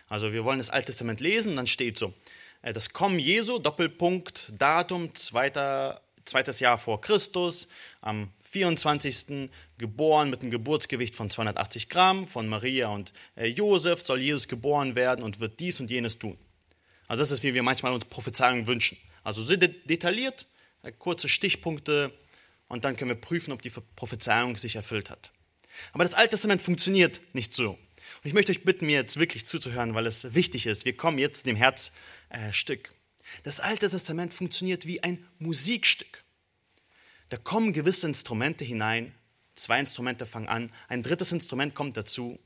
[0.07, 2.13] Also wir wollen das Alte Testament lesen, dann steht so,
[2.61, 7.67] äh, das Kommen Jesu, Doppelpunkt, Datum, zweiter, zweites Jahr vor Christus,
[8.01, 9.49] am 24.
[9.77, 14.95] geboren mit einem Geburtsgewicht von 280 Gramm von Maria und äh, Josef, soll Jesus geboren
[14.95, 16.37] werden und wird dies und jenes tun.
[17.07, 18.97] Also das ist, wie wir manchmal uns Prophezeiungen wünschen.
[19.23, 20.47] Also sehr detailliert,
[20.83, 22.11] äh, kurze Stichpunkte
[22.67, 25.31] und dann können wir prüfen, ob die Prophezeiung sich erfüllt hat.
[25.93, 27.71] Aber das Alte Testament funktioniert nicht so.
[27.71, 27.79] Und
[28.25, 30.83] ich möchte euch bitten, mir jetzt wirklich zuzuhören, weil es wichtig ist.
[30.83, 32.93] Wir kommen jetzt dem Herzstück.
[33.43, 36.23] Das Alte Testament funktioniert wie ein Musikstück.
[37.31, 39.15] Da kommen gewisse Instrumente hinein,
[39.55, 42.37] zwei Instrumente fangen an, ein drittes Instrument kommt dazu.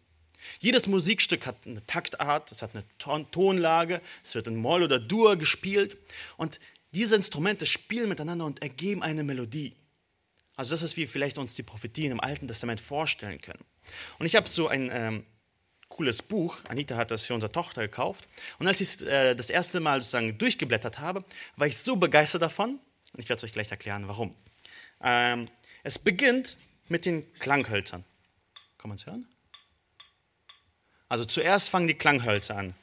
[0.59, 2.83] Jedes Musikstück hat eine Taktart, es hat eine
[3.31, 5.97] Tonlage, es wird in Moll oder Dur gespielt
[6.38, 6.59] und
[6.91, 9.73] diese Instrumente spielen miteinander und ergeben eine Melodie.
[10.55, 13.65] Also das ist, wie vielleicht uns die Prophetien im Alten Testament vorstellen können.
[14.19, 15.25] Und ich habe so ein ähm,
[15.89, 18.27] cooles Buch, Anita hat das für unsere Tochter gekauft.
[18.59, 21.25] Und als ich es äh, das erste Mal sozusagen durchgeblättert habe,
[21.55, 22.79] war ich so begeistert davon.
[23.13, 24.36] Und ich werde es euch gleich erklären, warum.
[25.02, 25.50] Ähm,
[25.84, 28.04] es beginnt mit den Klanghölzern.
[28.78, 29.28] Kann man es hören?
[31.08, 32.76] Also zuerst fangen die Klanghölzer an.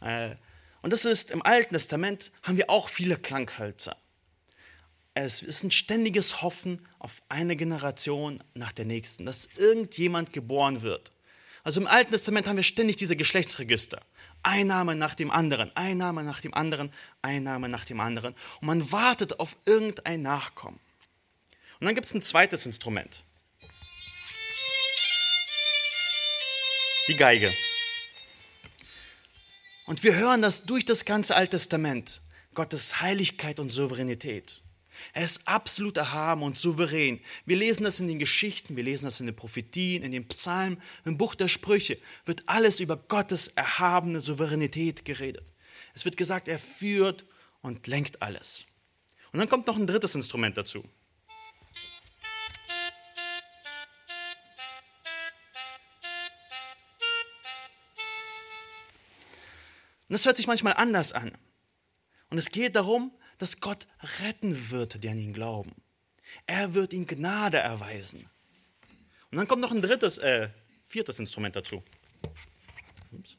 [0.00, 0.36] Äh,
[0.82, 3.96] und das ist im Alten Testament haben wir auch viele Klanghölzer.
[5.14, 11.12] Es ist ein ständiges Hoffen auf eine Generation nach der nächsten, dass irgendjemand geboren wird.
[11.64, 14.00] Also im Alten Testament haben wir ständig diese Geschlechtsregister.
[14.42, 18.34] Einnahme nach dem anderen, Einnahme nach dem anderen, Einnahme nach dem anderen.
[18.60, 20.80] Und man wartet auf irgendein Nachkommen.
[21.80, 23.24] Und dann gibt es ein zweites Instrument.
[27.08, 27.52] Die Geige.
[29.86, 32.22] Und wir hören das durch das ganze Alte Testament.
[32.54, 34.61] Gottes Heiligkeit und Souveränität.
[35.12, 37.20] Er ist absolut erhaben und souverän.
[37.44, 40.80] Wir lesen das in den Geschichten, wir lesen das in den Prophetien, in den Psalmen,
[41.04, 41.98] im Buch der Sprüche.
[42.24, 45.44] Wird alles über Gottes erhabene Souveränität geredet.
[45.94, 47.24] Es wird gesagt, er führt
[47.60, 48.64] und lenkt alles.
[49.32, 50.84] Und dann kommt noch ein drittes Instrument dazu.
[60.08, 61.32] Und das hört sich manchmal anders an.
[62.28, 63.86] Und es geht darum, dass Gott
[64.20, 65.72] retten wird, die an ihn glauben.
[66.46, 68.28] Er wird ihnen Gnade erweisen.
[69.30, 70.48] Und dann kommt noch ein drittes, äh,
[70.86, 71.82] viertes Instrument dazu.
[73.12, 73.36] Ups.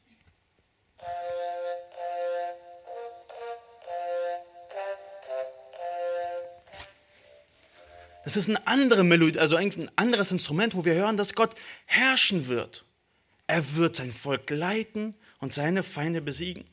[8.24, 12.48] Das ist eine andere Melodie, also ein anderes Instrument, wo wir hören, dass Gott herrschen
[12.48, 12.86] wird.
[13.46, 16.64] Er wird sein Volk leiten und seine Feinde besiegen.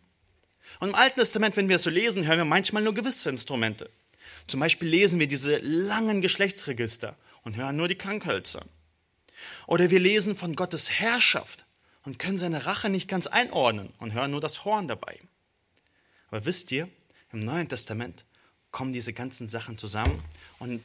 [0.80, 3.90] Und im Alten Testament, wenn wir es so lesen, hören wir manchmal nur gewisse Instrumente.
[4.48, 8.66] Zum Beispiel lesen wir diese langen Geschlechtsregister und hören nur die Klanghölzer.
[9.68, 11.66] Oder wir lesen von Gottes Herrschaft
[12.04, 15.20] und können seine Rache nicht ganz einordnen und hören nur das Horn dabei.
[16.30, 16.90] Aber wisst ihr,
[17.32, 18.26] im Neuen Testament
[18.72, 20.24] kommen diese ganzen Sachen zusammen
[20.60, 20.84] und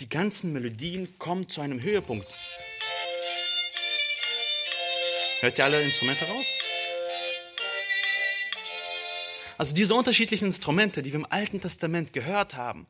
[0.00, 2.26] die ganzen Melodien kommen zu einem Höhepunkt.
[5.40, 6.46] Hört ihr alle Instrumente raus?
[9.58, 12.86] Also diese unterschiedlichen Instrumente, die wir im Alten Testament gehört haben,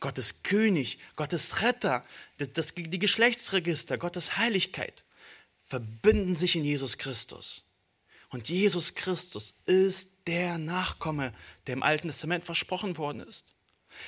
[0.00, 2.04] Gottes König, Gottes Retter,
[2.36, 5.04] das, die Geschlechtsregister, Gottes Heiligkeit,
[5.62, 7.64] verbinden sich in Jesus Christus.
[8.28, 11.32] Und Jesus Christus ist der Nachkomme,
[11.66, 13.46] der im Alten Testament versprochen worden ist.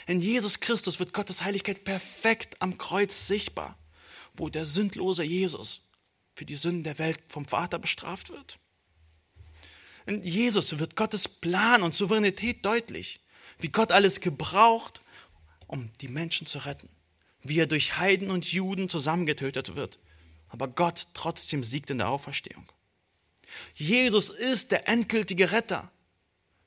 [0.07, 3.78] In Jesus Christus wird Gottes Heiligkeit perfekt am Kreuz sichtbar,
[4.34, 5.82] wo der sündlose Jesus
[6.34, 8.59] für die Sünden der Welt vom Vater bestraft wird.
[10.07, 13.21] In Jesus wird Gottes Plan und Souveränität deutlich,
[13.59, 15.03] wie Gott alles gebraucht,
[15.67, 16.89] um die Menschen zu retten,
[17.43, 19.99] wie er durch Heiden und Juden zusammengetötet wird,
[20.49, 22.71] aber Gott trotzdem siegt in der Auferstehung.
[23.75, 25.91] Jesus ist der endgültige Retter.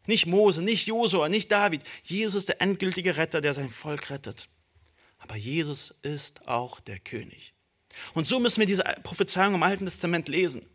[0.06, 1.82] Nicht Mose, nicht Josua, nicht David.
[2.04, 4.50] Jesus ist der endgültige Retter, der sein Volk rettet.
[5.20, 7.54] Aber Jesus ist auch der König.
[8.14, 10.66] Und so müssen wir diese Prophezeiung im Alten Testament lesen.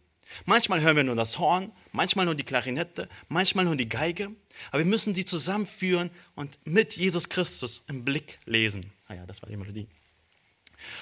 [0.44, 4.30] Manchmal hören wir nur das Horn, manchmal nur die Klarinette, manchmal nur die Geige,
[4.70, 8.92] aber wir müssen sie zusammenführen und mit Jesus Christus im Blick lesen.
[9.06, 9.86] Ah ja, das war die Melodie.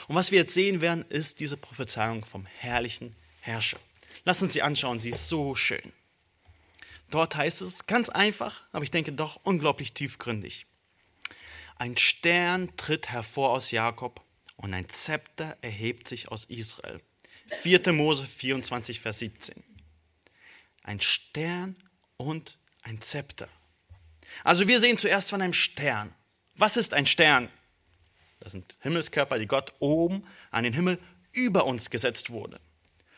[0.09, 3.79] Und was wir jetzt sehen werden, ist diese Prophezeiung vom herrlichen Herrscher.
[4.25, 5.93] Lass uns sie anschauen, sie ist so schön.
[7.11, 10.66] Dort heißt es ganz einfach, aber ich denke doch unglaublich tiefgründig.
[11.77, 14.23] Ein Stern tritt hervor aus Jakob
[14.57, 17.01] und ein Zepter erhebt sich aus Israel.
[17.49, 17.93] 4.
[17.93, 19.62] Mose 24, Vers 17.
[20.82, 21.76] Ein Stern
[22.16, 23.49] und ein Zepter.
[24.45, 26.14] Also wir sehen zuerst von einem Stern.
[26.55, 27.49] Was ist ein Stern?
[28.40, 30.99] Das sind Himmelskörper, die Gott oben an den Himmel
[31.32, 32.61] über uns gesetzt wurde.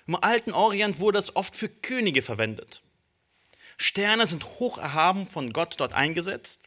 [0.07, 2.83] Im alten Orient wurde es oft für Könige verwendet.
[3.77, 6.63] Sterne sind hoch erhaben von Gott dort eingesetzt.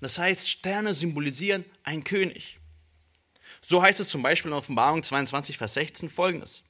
[0.00, 2.58] Das heißt, Sterne symbolisieren einen König.
[3.62, 6.64] So heißt es zum Beispiel in Offenbarung 22, Vers 16 folgendes.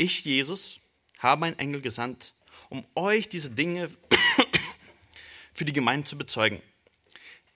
[0.00, 0.80] Ich, Jesus,
[1.18, 2.32] habe einen Engel gesandt,
[2.70, 3.90] um euch diese Dinge
[5.52, 6.62] für die Gemeinde zu bezeugen.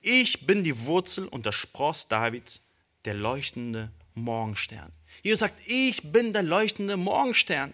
[0.03, 2.61] Ich bin die Wurzel und der Spross Davids,
[3.07, 4.92] der leuchtende Morgenstern.
[5.22, 7.72] Jesus sagt, ich bin der leuchtende Morgenstern.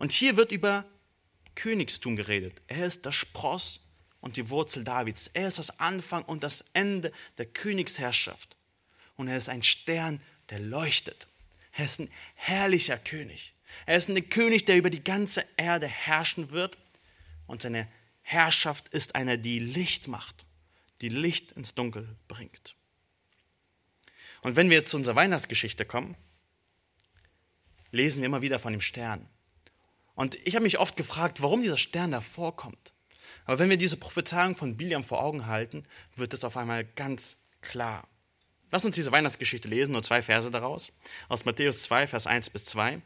[0.00, 0.84] Und hier wird über
[1.54, 2.60] Königstum geredet.
[2.66, 3.78] Er ist der Spross
[4.20, 5.28] und die Wurzel Davids.
[5.34, 8.56] Er ist das Anfang und das Ende der Königsherrschaft.
[9.14, 10.20] Und er ist ein Stern,
[10.50, 11.28] der leuchtet.
[11.76, 13.54] Er ist ein herrlicher König.
[13.84, 16.78] Er ist ein König, der über die ganze Erde herrschen wird.
[17.46, 17.88] Und seine
[18.22, 20.46] Herrschaft ist eine, die Licht macht,
[21.00, 22.74] die Licht ins Dunkel bringt.
[24.42, 26.16] Und wenn wir jetzt zu unserer Weihnachtsgeschichte kommen,
[27.90, 29.28] lesen wir immer wieder von dem Stern.
[30.14, 32.92] Und ich habe mich oft gefragt, warum dieser Stern da vorkommt.
[33.44, 35.84] Aber wenn wir diese Prophezeiung von Biliam vor Augen halten,
[36.16, 38.08] wird es auf einmal ganz klar.
[38.70, 40.92] Lass uns diese Weihnachtsgeschichte lesen, nur zwei Verse daraus,
[41.28, 43.00] aus Matthäus 2, Vers 1 bis 2.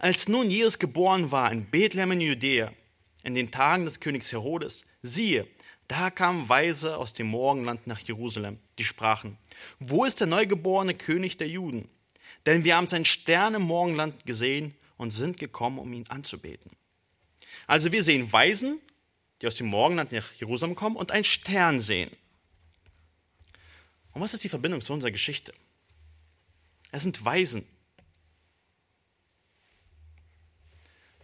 [0.00, 2.72] Als nun Jesus geboren war in Bethlehem in Judäa,
[3.22, 5.46] in den Tagen des Königs Herodes, siehe,
[5.88, 9.38] da kamen Weise aus dem Morgenland nach Jerusalem, die sprachen,
[9.78, 11.88] wo ist der neugeborene König der Juden?
[12.46, 16.70] Denn wir haben seinen Stern im Morgenland gesehen und sind gekommen, um ihn anzubeten.
[17.66, 18.80] Also wir sehen Weisen,
[19.40, 22.10] die aus dem Morgenland nach Jerusalem kommen und einen Stern sehen.
[24.14, 25.52] Und was ist die Verbindung zu unserer Geschichte?
[26.92, 27.66] Es sind Weisen.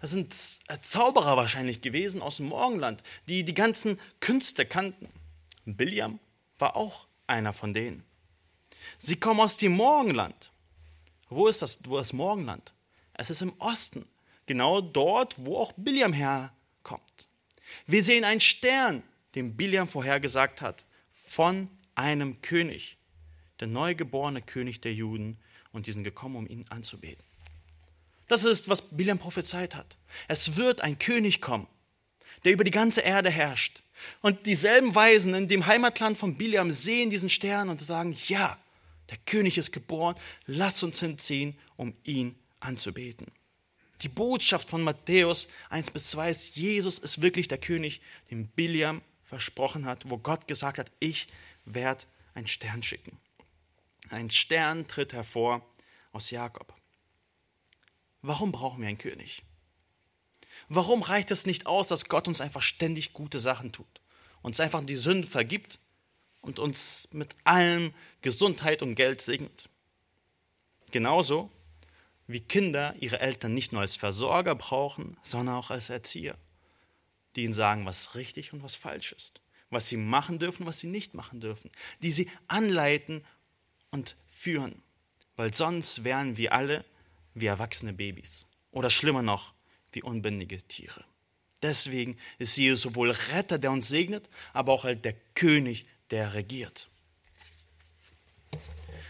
[0.01, 5.09] Das sind Zauberer wahrscheinlich gewesen aus dem Morgenland, die die ganzen Künste kannten.
[5.67, 6.19] Biliam
[6.59, 8.03] war auch einer von denen.
[8.99, 10.51] Sie kommen aus dem Morgenland.
[11.29, 12.73] Wo ist das, wo das Morgenland?
[13.13, 14.09] Es ist im Osten,
[14.47, 17.29] genau dort, wo auch Biliam herkommt.
[17.87, 19.03] Wir sehen einen Stern,
[19.35, 22.97] den Biliam vorhergesagt hat, von einem König,
[23.61, 25.39] der neugeborene König der Juden,
[25.73, 27.25] und die sind gekommen, um ihn anzubeten.
[28.27, 29.97] Das ist, was Biliam prophezeit hat.
[30.29, 31.67] Es wird ein König kommen,
[32.45, 33.83] der über die ganze Erde herrscht.
[34.23, 38.59] Und dieselben Weisen in dem Heimatland von Biliam sehen diesen Stern und sagen, ja,
[39.11, 40.17] der König ist geboren,
[40.47, 43.27] lass uns hinziehen, um ihn anzubeten.
[44.03, 49.03] Die Botschaft von Matthäus 1 bis 2 ist, Jesus ist wirklich der König, den Biliam
[49.25, 51.29] versprochen hat, wo Gott gesagt hat, ich
[51.65, 52.05] werde
[52.35, 53.19] einen Stern schicken.
[54.11, 55.67] Ein Stern tritt hervor
[56.13, 56.75] aus Jakob.
[58.23, 59.43] Warum brauchen wir einen König?
[60.69, 64.01] Warum reicht es nicht aus, dass Gott uns einfach ständig gute Sachen tut,
[64.43, 65.79] uns einfach die Sünden vergibt
[66.41, 69.69] und uns mit allem Gesundheit und Geld segnet?
[70.91, 71.51] Genauso
[72.27, 76.37] wie Kinder ihre Eltern nicht nur als Versorger brauchen, sondern auch als Erzieher,
[77.35, 79.41] die ihnen sagen, was richtig und was falsch ist,
[79.71, 81.71] was sie machen dürfen, was sie nicht machen dürfen,
[82.03, 83.25] die sie anleiten
[83.91, 84.83] und führen,
[85.37, 86.85] weil sonst wären wir alle
[87.35, 89.55] wie erwachsene Babys oder schlimmer noch,
[89.93, 91.05] wie unbändige Tiere.
[91.63, 96.89] Deswegen ist Jesus sowohl Retter, der uns segnet, aber auch halt der König, der regiert.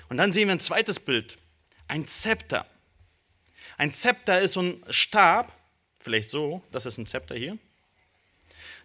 [0.08, 1.38] Und dann sehen wir ein zweites Bild,
[1.86, 2.66] ein Zepter.
[3.78, 5.56] Ein Zepter ist so ein Stab,
[6.00, 7.56] vielleicht so, das ist ein Zepter hier,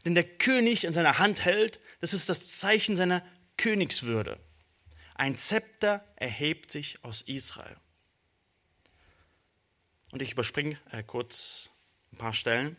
[0.06, 1.80] den der König in seiner Hand hält.
[2.00, 3.26] Das ist das Zeichen seiner
[3.58, 4.40] Königswürde.
[5.16, 7.78] Ein Zepter erhebt sich aus Israel.
[10.12, 11.70] Und ich überspringe äh, kurz
[12.14, 12.78] ein paar Stellen.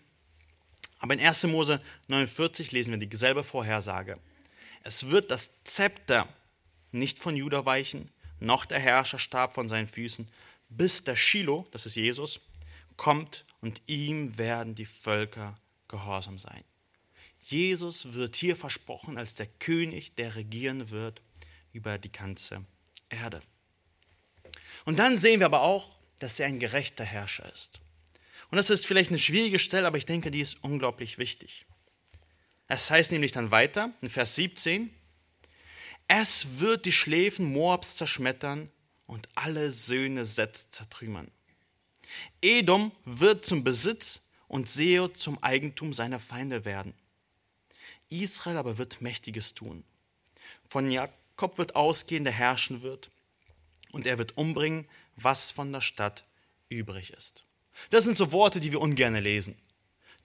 [0.99, 1.45] Aber in 1.
[1.45, 4.19] Mose 49 lesen wir dieselbe Vorhersage.
[4.83, 6.29] Es wird das Zepter
[6.93, 10.31] nicht von Juda weichen, noch der Herrscherstab von seinen Füßen,
[10.69, 12.41] bis der Shiloh, das ist Jesus,
[12.97, 15.59] kommt und ihm werden die Völker
[15.89, 16.65] gehorsam sein.
[17.47, 21.23] Jesus wird hier versprochen als der König, der regieren wird
[21.73, 22.65] über die ganze
[23.09, 23.41] Erde.
[24.85, 27.81] Und dann sehen wir aber auch, dass er ein gerechter Herrscher ist.
[28.51, 31.67] Und das ist vielleicht eine schwierige Stelle, aber ich denke, die ist unglaublich wichtig.
[32.67, 34.91] Es heißt nämlich dann weiter in Vers 17,
[36.09, 38.71] es wird die Schläfen Moabs zerschmettern
[39.07, 41.31] und alle Söhne Setz zertrümmern.
[42.43, 46.93] Edom wird zum Besitz und Seo zum Eigentum seiner Feinde werden.
[48.09, 49.85] Israel aber wird Mächtiges tun.
[50.69, 53.11] Von Jakob wird ausgehen, der herrschen wird,
[53.93, 56.25] und er wird umbringen, was von der Stadt
[56.69, 57.45] übrig ist.
[57.91, 59.57] Das sind so Worte, die wir ungern lesen.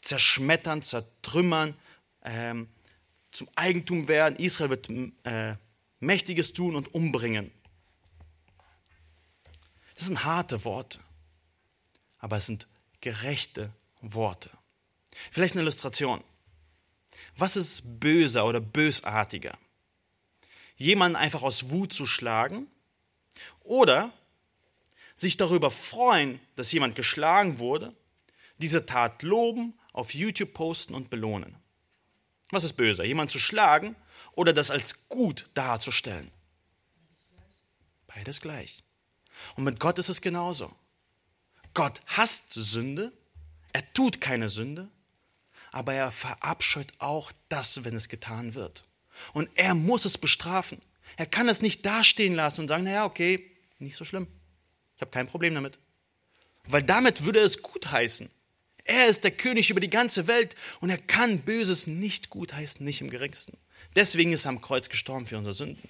[0.01, 1.77] zerschmettern, zertrümmern,
[2.23, 2.69] ähm,
[3.31, 4.35] zum Eigentum werden.
[4.37, 4.89] Israel wird
[5.25, 5.55] äh,
[5.99, 7.51] Mächtiges tun und umbringen.
[9.95, 10.99] Das sind harte Worte,
[12.17, 12.67] aber es sind
[12.99, 13.71] gerechte
[14.01, 14.49] Worte.
[15.29, 16.23] Vielleicht eine Illustration.
[17.37, 19.57] Was ist böser oder bösartiger?
[20.75, 22.67] Jemanden einfach aus Wut zu schlagen
[23.61, 24.11] oder
[25.15, 27.95] sich darüber freuen, dass jemand geschlagen wurde,
[28.57, 31.55] diese Tat loben, auf YouTube posten und belohnen.
[32.51, 33.95] Was ist böser, jemanden zu schlagen
[34.33, 36.31] oder das als gut darzustellen?
[38.07, 38.83] Beides gleich.
[39.55, 40.73] Und mit Gott ist es genauso.
[41.73, 43.13] Gott hasst Sünde,
[43.73, 44.89] er tut keine Sünde,
[45.71, 48.85] aber er verabscheut auch das, wenn es getan wird.
[49.33, 50.79] Und er muss es bestrafen.
[51.17, 54.27] Er kann es nicht dastehen lassen und sagen, naja, okay, nicht so schlimm.
[54.95, 55.79] Ich habe kein Problem damit.
[56.67, 58.29] Weil damit würde es gut heißen.
[58.83, 62.83] Er ist der König über die ganze Welt und er kann Böses nicht gut heißen,
[62.85, 63.57] nicht im geringsten.
[63.95, 65.89] Deswegen ist er am Kreuz gestorben für unsere Sünden.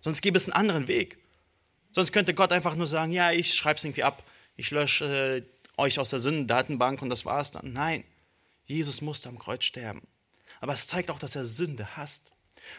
[0.00, 1.18] Sonst gäbe es einen anderen Weg.
[1.92, 4.22] Sonst könnte Gott einfach nur sagen, ja, ich schreibe es irgendwie ab.
[4.56, 7.72] Ich lösche äh, euch aus der Sündendatenbank und das war es dann.
[7.72, 8.04] Nein,
[8.68, 10.06] Jesus musste am Kreuz sterben.
[10.60, 12.30] Aber es zeigt auch, dass er Sünde hasst.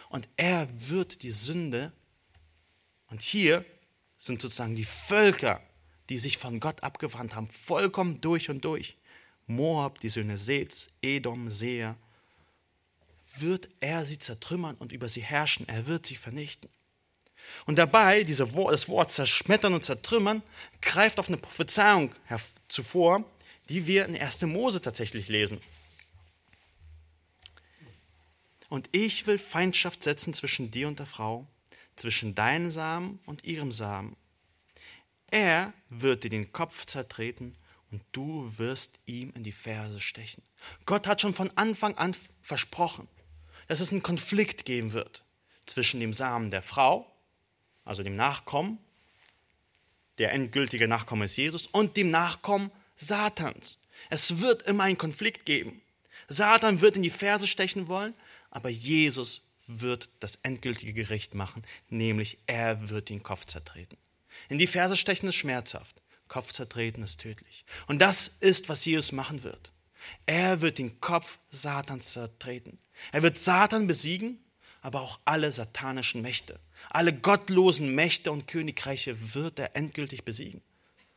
[0.10, 1.92] Und er wird die Sünde,
[3.08, 3.66] und hier
[4.18, 5.62] sind sozusagen die Völker,
[6.10, 8.98] die sich von Gott abgewandt haben, vollkommen durch und durch.
[9.48, 11.96] Moab, die Söhne Seths, Edom, Seher,
[13.38, 15.68] wird er sie zertrümmern und über sie herrschen.
[15.68, 16.70] Er wird sie vernichten.
[17.66, 20.44] Und dabei, diese, das Wort zerschmettern und zertrümmern,
[20.82, 22.14] greift auf eine Prophezeiung
[22.68, 23.24] zuvor,
[23.70, 24.42] die wir in 1.
[24.44, 25.60] Mose tatsächlich lesen.
[28.70, 31.48] Und ich will Feindschaft setzen zwischen dir und der Frau,
[31.96, 34.16] zwischen deinem Samen und ihrem Samen.
[35.32, 37.56] Er wird dir den Kopf zertreten
[37.92, 40.44] und du wirst ihm in die Ferse stechen.
[40.86, 43.08] Gott hat schon von Anfang an versprochen,
[43.68, 45.24] dass es einen Konflikt geben wird
[45.66, 47.12] zwischen dem Samen der Frau,
[47.86, 48.80] also dem Nachkommen,
[50.18, 53.80] der endgültige Nachkomme ist Jesus, und dem Nachkommen Satans.
[54.10, 55.82] Es wird immer einen Konflikt geben.
[56.30, 58.14] Satan wird in die Ferse stechen wollen,
[58.52, 63.98] aber Jesus wird das endgültige Gericht machen, nämlich er wird den Kopf zertreten.
[64.48, 67.66] In die Ferse stechen ist schmerzhaft, Kopf zertreten ist tödlich.
[67.88, 69.72] Und das ist, was Jesus machen wird.
[70.26, 72.80] Er wird den Kopf Satans zertreten.
[73.12, 74.40] Er wird Satan besiegen,
[74.82, 76.60] aber auch alle satanischen Mächte.
[76.90, 80.62] Alle gottlosen Mächte und Königreiche wird er endgültig besiegen.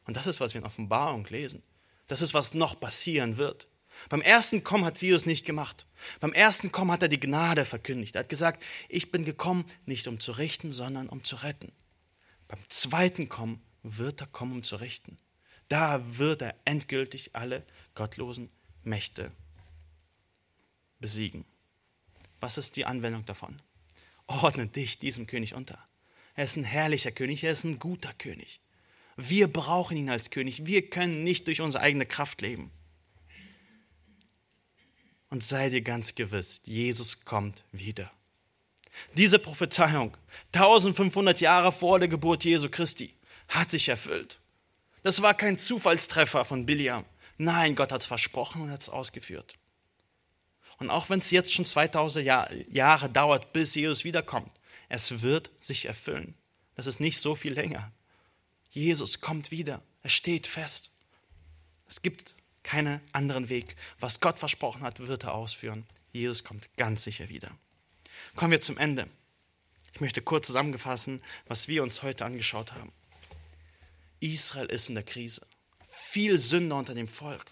[0.04, 1.62] Und das ist, was wir in Offenbarung lesen.
[2.08, 3.68] Das ist, was noch passieren wird.
[4.08, 5.86] Beim ersten Kommen hat Jesus nicht gemacht.
[6.20, 8.16] Beim ersten Kommen hat er die Gnade verkündigt.
[8.16, 11.72] Er hat gesagt, ich bin gekommen, nicht um zu richten, sondern um zu retten.
[12.48, 15.16] Beim zweiten Kommen wird er kommen, um zu richten.
[15.68, 18.50] Da wird er endgültig alle gottlosen
[18.82, 19.32] Mächte
[21.00, 21.44] besiegen.
[22.40, 23.60] Was ist die Anwendung davon?
[24.26, 25.78] Ordne dich diesem König unter.
[26.34, 28.60] Er ist ein herrlicher König, er ist ein guter König.
[29.16, 30.66] Wir brauchen ihn als König.
[30.66, 32.70] Wir können nicht durch unsere eigene Kraft leben.
[35.32, 38.12] Und sei dir ganz gewiss, Jesus kommt wieder.
[39.16, 40.14] Diese Prophezeiung,
[40.52, 43.16] 1500 Jahre vor der Geburt Jesu Christi,
[43.48, 44.40] hat sich erfüllt.
[45.02, 47.06] Das war kein Zufallstreffer von Biliam.
[47.38, 49.54] Nein, Gott hat es versprochen und hat es ausgeführt.
[50.76, 52.26] Und auch wenn es jetzt schon 2000
[52.68, 54.52] Jahre dauert, bis Jesus wiederkommt,
[54.90, 56.34] es wird sich erfüllen.
[56.74, 57.90] Das ist nicht so viel länger.
[58.68, 59.80] Jesus kommt wieder.
[60.02, 60.90] Er steht fest.
[61.88, 63.76] Es gibt keinen anderen Weg.
[64.00, 65.86] Was Gott versprochen hat, wird er ausführen.
[66.12, 67.50] Jesus kommt ganz sicher wieder.
[68.36, 69.08] Kommen wir zum Ende.
[69.94, 72.92] Ich möchte kurz zusammenfassen, was wir uns heute angeschaut haben.
[74.20, 75.46] Israel ist in der Krise.
[75.86, 77.44] Viel Sünder unter dem Volk.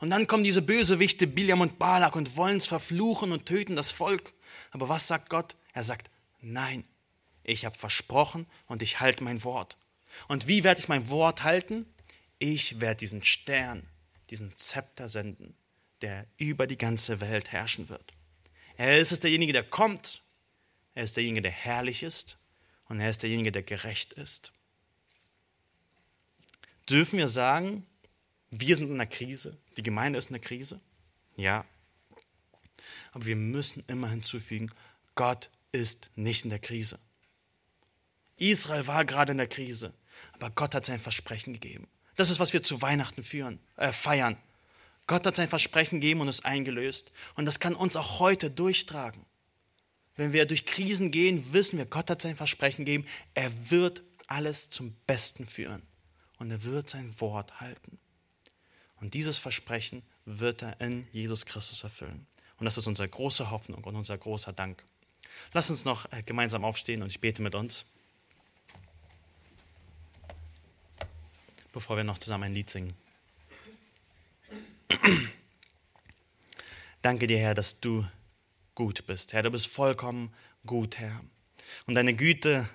[0.00, 3.90] Und dann kommen diese Bösewichte Biliam und Balak und wollen es verfluchen und töten das
[3.90, 4.32] Volk.
[4.72, 5.54] Aber was sagt Gott?
[5.72, 6.84] Er sagt, nein,
[7.44, 9.76] ich habe versprochen und ich halte mein Wort.
[10.28, 11.86] Und wie werde ich mein Wort halten?
[12.38, 13.86] Ich werde diesen Stern
[14.32, 15.54] diesen Zepter senden,
[16.00, 18.12] der über die ganze Welt herrschen wird.
[18.76, 20.22] Er ist es derjenige, der kommt.
[20.94, 22.38] Er ist derjenige, der herrlich ist.
[22.88, 24.52] Und er ist derjenige, der gerecht ist.
[26.88, 27.86] Dürfen wir sagen,
[28.50, 30.80] wir sind in einer Krise, die Gemeinde ist in einer Krise?
[31.36, 31.64] Ja.
[33.12, 34.70] Aber wir müssen immer hinzufügen,
[35.14, 36.98] Gott ist nicht in der Krise.
[38.36, 39.92] Israel war gerade in der Krise,
[40.32, 41.86] aber Gott hat sein Versprechen gegeben.
[42.16, 44.36] Das ist, was wir zu Weihnachten führen, äh, feiern.
[45.06, 47.10] Gott hat sein Versprechen gegeben und es eingelöst.
[47.34, 49.24] Und das kann uns auch heute durchtragen.
[50.16, 53.06] Wenn wir durch Krisen gehen, wissen wir, Gott hat sein Versprechen gegeben.
[53.34, 55.82] Er wird alles zum Besten führen.
[56.38, 57.98] Und er wird sein Wort halten.
[59.00, 62.26] Und dieses Versprechen wird er in Jesus Christus erfüllen.
[62.58, 64.84] Und das ist unsere große Hoffnung und unser großer Dank.
[65.52, 67.91] Lass uns noch äh, gemeinsam aufstehen und ich bete mit uns,
[71.72, 72.94] bevor wir noch zusammen ein Lied singen.
[77.02, 78.06] Danke dir, Herr, dass du
[78.74, 79.32] gut bist.
[79.32, 80.32] Herr, du bist vollkommen
[80.66, 81.20] gut, Herr.
[81.86, 82.68] Und deine Güte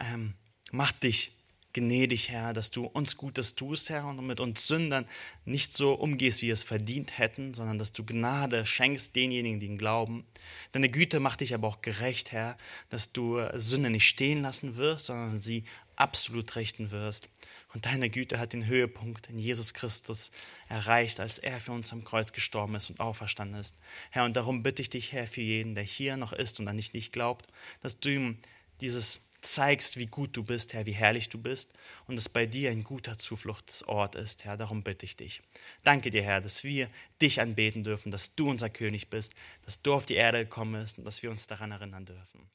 [0.00, 0.34] ähm,
[0.70, 1.32] macht dich
[1.72, 5.06] gnädig, Herr, dass du uns Gutes tust, Herr, und mit uns Sündern
[5.44, 9.66] nicht so umgehst, wie wir es verdient hätten, sondern dass du Gnade schenkst denjenigen, die
[9.66, 10.26] ihn glauben.
[10.72, 12.56] Deine Güte macht dich aber auch gerecht, Herr,
[12.90, 15.64] dass du Sünde nicht stehen lassen wirst, sondern sie
[15.96, 17.28] absolut richten wirst.
[17.74, 20.30] Und deine Güte hat den Höhepunkt in Jesus Christus
[20.68, 23.76] erreicht, als er für uns am Kreuz gestorben ist und auferstanden ist.
[24.10, 26.76] Herr, und darum bitte ich dich, Herr, für jeden, der hier noch ist und an
[26.76, 27.46] dich nicht glaubt,
[27.82, 28.38] dass du ihm
[28.80, 31.72] dieses zeigst, wie gut du bist, Herr, wie herrlich du bist
[32.06, 34.56] und es bei dir ein guter Zufluchtsort ist, Herr.
[34.56, 35.42] Darum bitte ich dich.
[35.84, 36.88] Danke dir, Herr, dass wir
[37.22, 40.98] dich anbeten dürfen, dass du unser König bist, dass du auf die Erde gekommen bist
[40.98, 42.48] und dass wir uns daran erinnern dürfen.